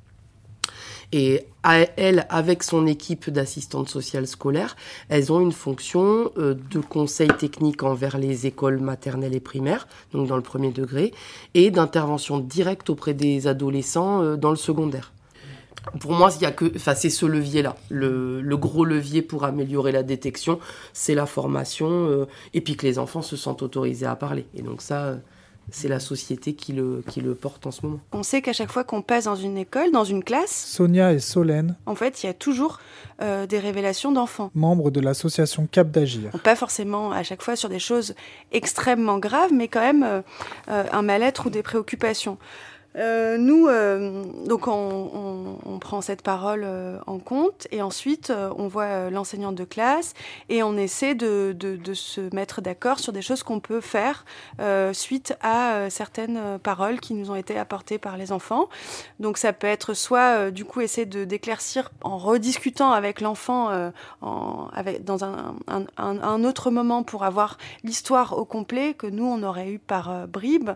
et 1.12 1.46
elle, 1.96 2.26
avec 2.30 2.62
son 2.62 2.86
équipe 2.86 3.30
d'assistantes 3.30 3.88
sociales 3.88 4.26
scolaires, 4.26 4.76
elles 5.08 5.32
ont 5.32 5.40
une 5.40 5.52
fonction 5.52 6.32
euh, 6.38 6.54
de 6.70 6.80
conseil 6.80 7.28
technique 7.28 7.82
envers 7.82 8.18
les 8.18 8.46
écoles 8.46 8.80
maternelles 8.80 9.34
et 9.34 9.40
primaires, 9.40 9.86
donc 10.12 10.26
dans 10.26 10.36
le 10.36 10.42
premier 10.42 10.72
degré, 10.72 11.12
et 11.54 11.70
d'intervention 11.70 12.38
directe 12.38 12.90
auprès 12.90 13.14
des 13.14 13.46
adolescents 13.46 14.22
euh, 14.22 14.36
dans 14.36 14.50
le 14.50 14.56
secondaire. 14.56 15.12
Pour 16.00 16.12
moi, 16.12 16.30
il 16.36 16.42
y 16.42 16.46
a 16.46 16.52
que, 16.52 16.72
enfin, 16.76 16.94
c'est 16.94 17.10
ce 17.10 17.26
levier-là. 17.26 17.76
Le, 17.90 18.56
gros 18.56 18.84
levier 18.84 19.20
pour 19.20 19.44
améliorer 19.44 19.90
la 19.90 20.04
détection, 20.04 20.60
c'est 20.92 21.14
la 21.14 21.26
formation, 21.26 21.88
euh, 21.90 22.26
et 22.54 22.60
puis 22.60 22.76
que 22.76 22.86
les 22.86 22.98
enfants 22.98 23.22
se 23.22 23.36
sentent 23.36 23.62
autorisés 23.62 24.06
à 24.06 24.16
parler. 24.16 24.46
Et 24.54 24.62
donc 24.62 24.80
ça, 24.80 25.16
c'est 25.70 25.88
la 25.88 26.00
société 26.00 26.54
qui 26.54 26.72
le, 26.72 27.02
qui 27.08 27.20
le 27.20 27.34
porte 27.34 27.66
en 27.66 27.70
ce 27.70 27.86
moment. 27.86 28.00
On 28.12 28.22
sait 28.22 28.42
qu'à 28.42 28.52
chaque 28.52 28.70
fois 28.70 28.84
qu'on 28.84 29.02
passe 29.02 29.24
dans 29.24 29.36
une 29.36 29.56
école, 29.56 29.90
dans 29.92 30.04
une 30.04 30.24
classe, 30.24 30.50
Sonia 30.50 31.12
et 31.12 31.18
Solène, 31.18 31.76
en 31.86 31.94
fait, 31.94 32.22
il 32.22 32.26
y 32.26 32.28
a 32.28 32.34
toujours 32.34 32.78
euh, 33.20 33.46
des 33.46 33.58
révélations 33.58 34.12
d'enfants. 34.12 34.50
membres 34.54 34.90
de 34.90 35.00
l'association 35.00 35.66
Cap 35.70 35.90
d'Agir. 35.90 36.30
Pas 36.42 36.56
forcément 36.56 37.12
à 37.12 37.22
chaque 37.22 37.42
fois 37.42 37.56
sur 37.56 37.68
des 37.68 37.78
choses 37.78 38.14
extrêmement 38.50 39.18
graves, 39.18 39.52
mais 39.52 39.68
quand 39.68 39.80
même 39.80 40.02
euh, 40.02 40.22
euh, 40.68 40.84
un 40.92 41.02
mal-être 41.02 41.46
ou 41.46 41.50
des 41.50 41.62
préoccupations. 41.62 42.38
Euh, 42.96 43.38
nous, 43.38 43.68
euh, 43.68 44.22
donc 44.46 44.68
on, 44.68 44.72
on- 44.72 45.58
on 45.64 45.78
prend 45.78 46.02
cette 46.02 46.20
parole 46.20 46.62
euh, 46.64 46.98
en 47.06 47.18
compte 47.18 47.66
et 47.70 47.80
ensuite 47.80 48.28
euh, 48.28 48.50
on 48.58 48.68
voit 48.68 48.84
euh, 48.84 49.10
l'enseignante 49.10 49.54
de 49.54 49.64
classe 49.64 50.12
et 50.50 50.62
on 50.62 50.76
essaie 50.76 51.14
de, 51.14 51.56
de- 51.58 51.76
de 51.76 51.94
se 51.94 52.20
mettre 52.34 52.60
d'accord 52.60 52.98
sur 52.98 53.14
des 53.14 53.22
choses 53.22 53.42
qu'on 53.42 53.60
peut 53.60 53.80
faire 53.80 54.26
euh, 54.60 54.92
suite 54.92 55.34
à 55.42 55.88
certaines 55.88 56.58
paroles 56.62 57.00
qui 57.00 57.14
nous 57.14 57.30
ont 57.30 57.34
été 57.34 57.58
apportées 57.58 57.96
par 57.96 58.18
les 58.18 58.30
enfants. 58.30 58.68
Donc 59.20 59.38
ça 59.38 59.54
peut 59.54 59.66
être 59.66 59.94
soit 59.94 60.50
du 60.50 60.66
coup 60.66 60.82
essayer 60.82 61.06
de 61.06 61.24
d'éclaircir 61.24 61.90
en 62.02 62.18
rediscutant 62.18 62.92
avec 62.92 63.22
l'enfant 63.22 63.70
en- 64.20 64.68
dans 65.00 65.24
un, 65.24 65.54
un- 65.66 65.86
un- 65.96 66.20
un 66.22 66.44
autre 66.44 66.70
moment 66.70 67.02
pour 67.04 67.24
avoir 67.24 67.56
l'histoire 67.84 68.36
au 68.38 68.44
complet 68.44 68.92
que 68.92 69.06
nous 69.06 69.24
on 69.24 69.42
aurait 69.42 69.70
eu 69.70 69.78
par 69.78 70.28
bribes. 70.28 70.70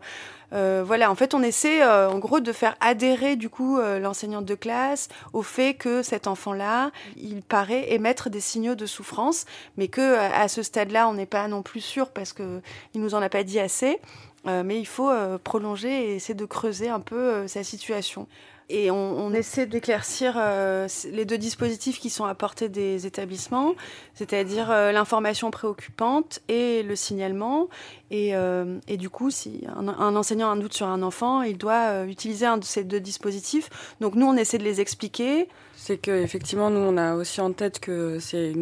Euh, 0.57 0.83
voilà, 0.85 1.11
en 1.11 1.15
fait, 1.15 1.35
on 1.35 1.43
essaie 1.43 1.83
euh, 1.83 2.09
en 2.09 2.19
gros 2.19 2.41
de 2.41 2.53
faire 2.53 2.77
adhérer 2.81 3.37
du 3.37 3.51
coup 3.51 3.79
euh, 3.79 3.99
l'enseignante 3.99 4.47
de 4.47 4.55
classe 4.55 5.09
au 5.35 5.43
fait 5.43 5.75
que 5.75 6.03
cet 6.03 6.27
enfant-là, 6.27 6.91
il 7.17 7.43
paraît 7.43 7.93
émettre 7.93 8.31
des 8.31 8.41
signaux 8.41 8.75
de 8.75 8.87
souffrance, 8.87 9.45
mais 9.77 9.89
que 9.89 10.17
à 10.17 10.49
ce 10.49 10.63
stade-là, 10.63 11.09
on 11.09 11.15
n'est 11.15 11.27
pas 11.27 11.47
non 11.49 11.63
plus 11.63 11.81
sûr 11.81 12.11
parce 12.11 12.33
que 12.33 12.63
il 12.95 13.03
nous 13.03 13.15
en 13.15 13.23
a 13.23 13.29
pas 13.29 13.43
dit 13.43 13.61
assez. 13.61 13.99
Mais 14.45 14.79
il 14.79 14.87
faut 14.87 15.11
prolonger 15.43 15.89
et 15.89 16.15
essayer 16.15 16.35
de 16.35 16.45
creuser 16.45 16.89
un 16.89 17.01
peu 17.01 17.49
sa 17.49 17.65
situation. 17.65 18.29
Et 18.69 18.91
on, 18.91 19.33
essaie 19.33 19.67
d'éclaircir 19.67 20.35
euh, 20.37 20.89
les 21.13 21.25
deux 21.25 21.39
dispositifs 21.39 22.01
qui 22.01 22.11
sont 22.11 22.25
apportés 22.25 22.69
des 22.69 23.07
établissements, 23.07 23.75
c'est-à-dire 24.15 24.73
euh, 24.73 24.91
l'information 24.91 25.53
préoccupante 25.53 26.41
et 26.49 26.83
le 26.83 26.97
signalement. 26.97 27.69
Et, 28.11 28.35
euh, 28.35 28.79
et 28.89 28.97
du 28.97 29.09
coup, 29.09 29.31
si 29.31 29.65
un, 29.69 29.87
un 29.87 30.17
enseignant 30.17 30.49
a 30.49 30.53
un 30.53 30.57
doute 30.57 30.75
sur 30.75 30.89
un 30.89 31.03
enfant, 31.03 31.43
il 31.43 31.59
doit 31.59 32.05
utiliser 32.07 32.47
un 32.47 32.57
de 32.57 32.65
ces 32.65 32.83
deux 32.83 32.99
dispositifs. 32.99 33.71
Donc 34.01 34.17
nous, 34.17 34.27
on 34.27 34.37
essaie 34.37 34.59
de 34.59 34.65
les 34.65 34.81
expliquer. 34.81 35.49
C'est 35.87 35.99
que 35.99 36.11
effectivement, 36.11 36.69
nous, 36.69 36.81
on 36.81 36.97
a 36.97 37.15
aussi 37.15 37.41
en 37.41 37.53
tête 37.53 37.79
que 37.79 38.19
c'est, 38.19 38.53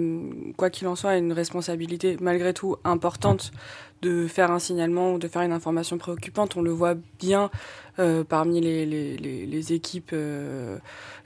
quoi 0.58 0.68
qu'il 0.68 0.86
en 0.88 0.94
soit, 0.94 1.16
une 1.16 1.32
responsabilité 1.32 2.18
malgré 2.20 2.52
tout 2.52 2.76
importante 2.84 3.50
de 4.02 4.26
faire 4.26 4.50
un 4.50 4.58
signalement 4.58 5.14
ou 5.14 5.18
de 5.18 5.26
faire 5.26 5.40
une 5.40 5.54
information 5.54 5.96
préoccupante. 5.96 6.54
On 6.58 6.60
le 6.60 6.70
voit 6.70 6.96
bien 7.18 7.50
euh, 7.98 8.24
parmi 8.24 8.60
les, 8.60 9.72
équipes 9.72 10.10
euh, 10.12 10.76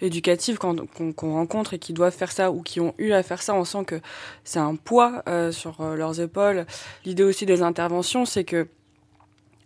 éducatives 0.00 0.58
qu'on 0.58 1.32
rencontre 1.32 1.74
et 1.74 1.80
qui 1.80 1.92
doivent 1.94 2.14
faire 2.14 2.30
ça 2.30 2.52
ou 2.52 2.62
qui 2.62 2.78
ont 2.78 2.94
eu 2.98 3.11
à 3.11 3.24
faire 3.24 3.42
ça. 3.42 3.56
On 3.56 3.64
sent 3.64 3.84
que 3.84 4.00
c'est 4.44 4.61
un 4.61 4.76
poids 4.76 5.24
euh, 5.28 5.50
sur 5.50 5.82
leurs 5.82 6.20
épaules. 6.20 6.64
L'idée 7.06 7.24
aussi 7.24 7.44
des 7.44 7.61
interventions, 7.61 8.24
c'est 8.24 8.44
que 8.44 8.68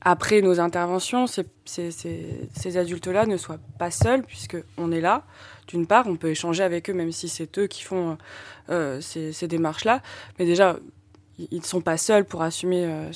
après 0.04 0.40
nos 0.40 0.60
interventions, 0.60 1.26
ces, 1.26 2.76
adultes-là 2.76 3.26
ne 3.26 3.36
soient 3.36 3.60
pas 3.78 3.90
seuls 3.90 4.22
puisque 4.22 4.56
on 4.76 4.90
est 4.90 5.00
là 5.00 5.24
d'une 5.72 5.86
part, 5.86 6.06
on 6.06 6.16
peut 6.16 6.28
échanger 6.28 6.62
avec 6.62 6.90
eux, 6.90 6.92
même 6.92 7.12
si 7.12 7.28
c'est 7.28 7.58
eux 7.58 7.66
qui 7.66 7.82
font 7.82 8.18
euh, 8.68 9.00
ces, 9.00 9.32
ces 9.32 9.48
démarches-là. 9.48 10.02
Mais 10.38 10.44
déjà, 10.44 10.76
ils 11.38 11.58
ne 11.58 11.64
sont 11.64 11.80
pas 11.80 11.96
seuls 11.96 12.26
pour 12.26 12.42
assumer 12.42 12.84
euh, 12.84 13.10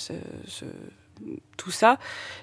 tout 1.58 1.70
ça. 1.70 1.98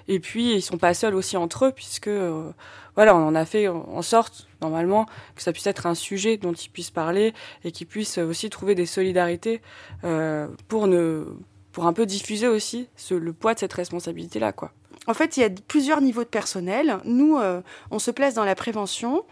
Et 0.06 0.20
puis, 0.20 0.54
ils 0.54 0.62
sont 0.62 0.78
pas 0.78 0.94
seuls 0.94 1.16
aussi 1.16 1.36
entre 1.36 1.66
eux, 1.66 1.72
puisque 1.72 2.06
euh, 2.06 2.52
voilà, 2.94 3.16
on 3.16 3.26
en 3.26 3.34
a 3.34 3.44
fait 3.44 3.66
en 3.66 4.02
sorte, 4.02 4.46
normalement, 4.62 5.06
que 5.34 5.42
ça 5.42 5.52
puisse 5.52 5.66
être 5.66 5.86
un 5.86 5.96
sujet 5.96 6.36
dont 6.36 6.52
ils 6.52 6.70
puissent 6.70 6.92
parler 6.92 7.34
et 7.64 7.72
qu'ils 7.72 7.88
puissent 7.88 8.18
aussi 8.18 8.50
trouver 8.50 8.76
des 8.76 8.86
solidarités 8.86 9.62
euh, 10.04 10.46
pour, 10.68 10.86
ne, 10.86 11.24
pour 11.72 11.86
un 11.86 11.92
peu 11.92 12.06
diffuser 12.06 12.46
aussi 12.46 12.88
le 13.10 13.32
poids 13.32 13.54
de 13.54 13.58
cette 13.58 13.72
responsabilité-là, 13.72 14.52
quoi. 14.52 14.72
En 15.06 15.12
fait, 15.12 15.36
il 15.36 15.40
y 15.40 15.44
a 15.44 15.50
plusieurs 15.68 16.00
niveaux 16.00 16.24
de 16.24 16.28
personnel. 16.28 16.98
Nous, 17.04 17.36
euh, 17.36 17.60
on 17.90 17.98
se 17.98 18.10
place 18.10 18.34
dans 18.34 18.44
la 18.44 18.54
prévention. 18.54 19.24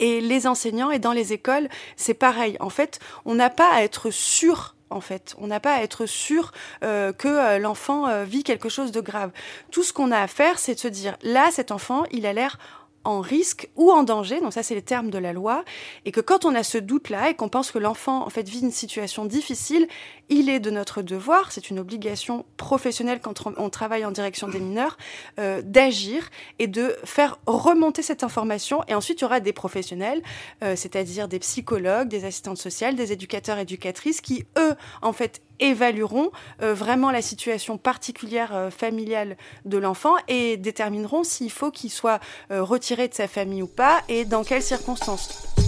Et 0.00 0.20
les 0.20 0.46
enseignants 0.46 0.90
et 0.90 0.98
dans 0.98 1.12
les 1.12 1.32
écoles, 1.32 1.68
c'est 1.96 2.14
pareil. 2.14 2.56
En 2.60 2.70
fait, 2.70 3.00
on 3.24 3.34
n'a 3.34 3.50
pas 3.50 3.70
à 3.72 3.82
être 3.82 4.10
sûr. 4.10 4.74
En 4.90 5.00
fait, 5.00 5.34
on 5.38 5.48
n'a 5.48 5.60
pas 5.60 5.74
à 5.74 5.82
être 5.82 6.06
sûr 6.06 6.52
euh, 6.82 7.12
que 7.12 7.28
euh, 7.28 7.58
l'enfant 7.58 8.06
euh, 8.08 8.24
vit 8.24 8.42
quelque 8.42 8.68
chose 8.68 8.90
de 8.90 9.00
grave. 9.00 9.30
Tout 9.70 9.82
ce 9.82 9.92
qu'on 9.92 10.10
a 10.12 10.18
à 10.18 10.26
faire, 10.26 10.58
c'est 10.58 10.74
de 10.74 10.80
se 10.80 10.88
dire 10.88 11.16
là, 11.22 11.50
cet 11.50 11.72
enfant, 11.72 12.04
il 12.10 12.24
a 12.24 12.32
l'air 12.32 12.58
en 13.04 13.20
risque 13.20 13.68
ou 13.76 13.90
en 13.90 14.02
danger, 14.02 14.40
donc 14.40 14.52
ça 14.52 14.62
c'est 14.62 14.74
les 14.74 14.82
termes 14.82 15.08
de 15.08 15.18
la 15.18 15.32
loi, 15.32 15.64
et 16.04 16.12
que 16.12 16.20
quand 16.20 16.44
on 16.44 16.54
a 16.54 16.62
ce 16.62 16.76
doute-là 16.78 17.30
et 17.30 17.34
qu'on 17.34 17.48
pense 17.48 17.70
que 17.70 17.78
l'enfant 17.78 18.26
en 18.26 18.28
fait 18.28 18.46
vit 18.46 18.60
une 18.60 18.72
situation 18.72 19.24
difficile, 19.24 19.88
il 20.28 20.48
est 20.48 20.60
de 20.60 20.70
notre 20.70 21.02
devoir, 21.02 21.52
c'est 21.52 21.70
une 21.70 21.78
obligation 21.78 22.44
professionnelle 22.56 23.20
quand 23.20 23.46
on, 23.56 23.70
travaille 23.70 24.04
en 24.04 24.10
direction 24.10 24.48
des 24.48 24.60
mineurs, 24.60 24.98
euh, 25.38 25.62
d'agir 25.62 26.28
et 26.58 26.66
de 26.66 26.96
faire 27.04 27.38
remonter 27.46 28.02
cette 28.02 28.24
information. 28.24 28.82
Et 28.88 28.94
ensuite 28.94 29.20
il 29.20 29.22
y 29.22 29.24
aura 29.24 29.40
des 29.40 29.52
professionnels, 29.52 30.22
euh, 30.62 30.76
c'est-à-dire 30.76 31.28
des 31.28 31.38
psychologues, 31.38 32.08
des 32.08 32.24
assistantes 32.24 32.58
sociales, 32.58 32.94
des 32.94 33.12
éducateurs, 33.12 33.58
éducatrices, 33.58 34.20
qui 34.20 34.44
eux 34.58 34.74
en 35.02 35.12
fait 35.12 35.42
évalueront 35.60 36.30
euh, 36.62 36.74
vraiment 36.74 37.10
la 37.10 37.22
situation 37.22 37.78
particulière 37.78 38.68
familiale 38.70 39.36
de 39.64 39.78
l'enfant 39.78 40.14
et 40.28 40.56
détermineront 40.56 41.24
s'il 41.24 41.50
faut 41.50 41.70
qu'il 41.70 41.90
soit 41.90 42.20
retiré 42.50 43.08
de 43.08 43.14
sa 43.14 43.28
famille 43.28 43.62
ou 43.62 43.66
pas 43.66 44.02
et 44.08 44.24
dans 44.24 44.44
quelles 44.44 44.62
circonstances. 44.62 45.67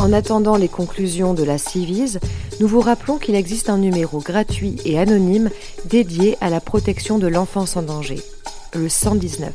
En 0.00 0.14
attendant 0.14 0.56
les 0.56 0.68
conclusions 0.68 1.34
de 1.34 1.44
la 1.44 1.58
Civise, 1.58 2.20
nous 2.58 2.66
vous 2.66 2.80
rappelons 2.80 3.18
qu'il 3.18 3.34
existe 3.34 3.68
un 3.68 3.76
numéro 3.76 4.20
gratuit 4.20 4.76
et 4.86 4.98
anonyme 4.98 5.50
dédié 5.84 6.38
à 6.40 6.48
la 6.48 6.60
protection 6.60 7.18
de 7.18 7.26
l'enfance 7.26 7.76
en 7.76 7.82
danger, 7.82 8.22
le 8.74 8.88
119. 8.88 9.52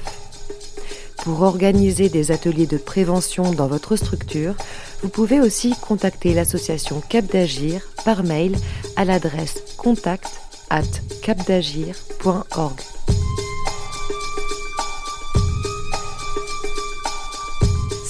Pour 1.24 1.42
organiser 1.42 2.10
des 2.10 2.30
ateliers 2.30 2.68
de 2.68 2.78
prévention 2.78 3.54
dans 3.54 3.66
votre 3.66 3.96
structure, 3.96 4.54
vous 5.02 5.10
pouvez 5.10 5.40
aussi 5.40 5.74
contacter 5.82 6.36
l'association 6.36 7.02
Cap 7.10 7.26
d'Agir 7.26 7.82
par 8.06 8.24
mail 8.24 8.56
à 8.96 9.04
l'adresse 9.04 9.64
contact 9.78 10.30
at 10.70 10.84
capdagir.org. 11.24 12.80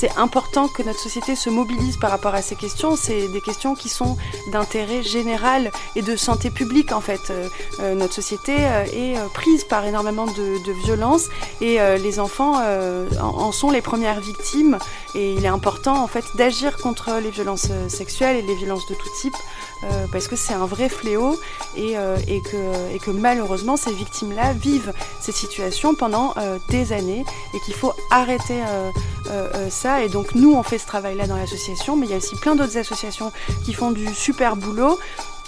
C'est 0.05 0.19
important 0.19 0.67
que 0.67 0.83
notre 0.83 0.99
société 0.99 1.35
se 1.35 1.49
mobilise 1.49 1.97
par 1.97 2.11
rapport 2.11 2.35
à 2.35 2.43
ces 2.43 2.55
questions. 2.55 2.95
C'est 2.95 3.27
des 3.27 3.41
questions 3.41 3.73
qui 3.73 3.89
sont 3.89 4.17
d'intérêt 4.51 5.01
général 5.01 5.71
et 5.95 6.03
de 6.03 6.15
santé 6.15 6.51
publique 6.51 6.91
en 6.91 7.01
fait. 7.01 7.31
Euh, 7.31 7.49
euh, 7.79 7.95
notre 7.95 8.13
société 8.13 8.55
euh, 8.59 8.83
est 8.93 9.15
prise 9.33 9.63
par 9.63 9.83
énormément 9.83 10.27
de, 10.27 10.71
violences 10.85 11.29
et 11.59 11.79
les 11.97 12.19
enfants 12.19 12.55
en, 12.57 13.23
en 13.23 13.51
sont 13.51 13.71
les 13.71 13.81
premières 13.81 14.19
victimes. 14.19 14.77
Et 15.15 15.33
il 15.33 15.45
est 15.45 15.49
important 15.49 16.03
en 16.03 16.07
fait 16.07 16.25
d'agir 16.35 16.77
contre 16.77 17.19
les 17.23 17.31
violences 17.31 17.69
sexuelles 17.87 18.35
et 18.35 18.41
les 18.41 18.55
violences 18.55 18.87
de 18.87 18.93
tout 18.93 19.09
type 19.19 19.35
euh, 19.83 20.05
parce 20.11 20.27
que 20.27 20.35
c'est 20.35 20.53
un 20.53 20.65
vrai 20.65 20.89
fléau 20.89 21.39
et, 21.75 21.97
euh, 21.97 22.17
et, 22.27 22.41
que, 22.41 22.93
et 22.93 22.99
que 22.99 23.11
malheureusement 23.11 23.77
ces 23.77 23.91
victimes-là 23.91 24.53
vivent 24.53 24.93
cette 25.21 25.35
situation 25.35 25.95
pendant 25.95 26.33
euh, 26.37 26.57
des 26.69 26.93
années 26.93 27.25
et 27.53 27.59
qu'il 27.59 27.73
faut 27.75 27.93
arrêter 28.11 28.61
euh, 28.67 28.91
euh, 29.29 29.69
ça. 29.69 30.01
Et 30.03 30.09
donc 30.09 30.33
nous, 30.35 30.53
on 30.53 30.63
fait 30.63 30.77
ce 30.77 30.87
travail-là 30.87 31.27
dans 31.27 31.37
l'association, 31.37 31.95
mais 31.95 32.05
il 32.07 32.11
y 32.11 32.13
a 32.13 32.17
aussi 32.17 32.35
plein 32.35 32.55
d'autres 32.55 32.77
associations 32.77 33.31
qui 33.63 33.73
font 33.73 33.91
du 33.91 34.13
super 34.13 34.55
boulot. 34.55 34.97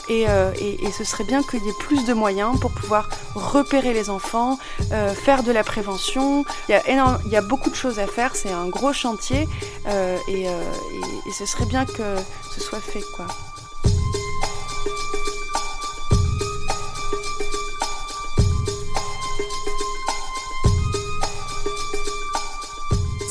Et, 0.10 0.26
et, 0.62 0.86
et 0.86 0.92
ce 0.94 1.04
serait 1.04 1.26
bien 1.26 1.44
qu'il 1.44 1.62
y 1.66 1.68
ait 1.68 1.80
plus 1.80 2.06
de 2.06 2.14
moyens 2.14 2.58
pour 2.62 2.72
pouvoir 2.72 3.10
repérer 3.36 3.92
les 3.92 4.10
enfants, 4.10 4.58
euh, 4.94 5.14
faire 5.14 5.44
de 5.44 5.52
la 5.52 5.66
prévention. 5.66 6.46
Il 6.70 6.72
y, 6.72 6.76
a 6.76 6.88
énorme, 6.88 7.20
il 7.26 7.32
y 7.34 7.36
a 7.36 7.42
beaucoup 7.42 7.70
de 7.70 7.76
choses 7.76 8.00
à 8.00 8.08
faire, 8.08 8.34
c'est 8.34 8.54
un 8.54 8.68
gros 8.70 8.94
chantier 8.94 9.50
euh, 9.88 10.18
et, 10.30 10.44
et 10.44 11.32
ce 11.38 11.46
serait 11.46 11.66
bien 11.66 11.86
que 11.86 12.16
ce 12.56 12.62
soit 12.62 12.80
fait. 12.80 13.04
quoi. 13.18 13.28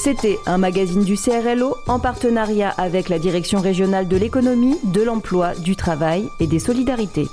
C'était 0.06 0.38
un 0.46 0.56
magazine 0.56 1.02
du 1.02 1.16
CRLO 1.16 1.78
en 1.88 1.98
partenariat 1.98 2.70
avec 2.70 3.08
la 3.08 3.18
Direction 3.18 3.60
régionale 3.60 4.06
de 4.06 4.16
l'économie, 4.16 4.76
de 4.84 5.02
l'emploi, 5.02 5.56
du 5.56 5.74
travail 5.74 6.28
et 6.38 6.46
des 6.46 6.60
solidarités. 6.60 7.28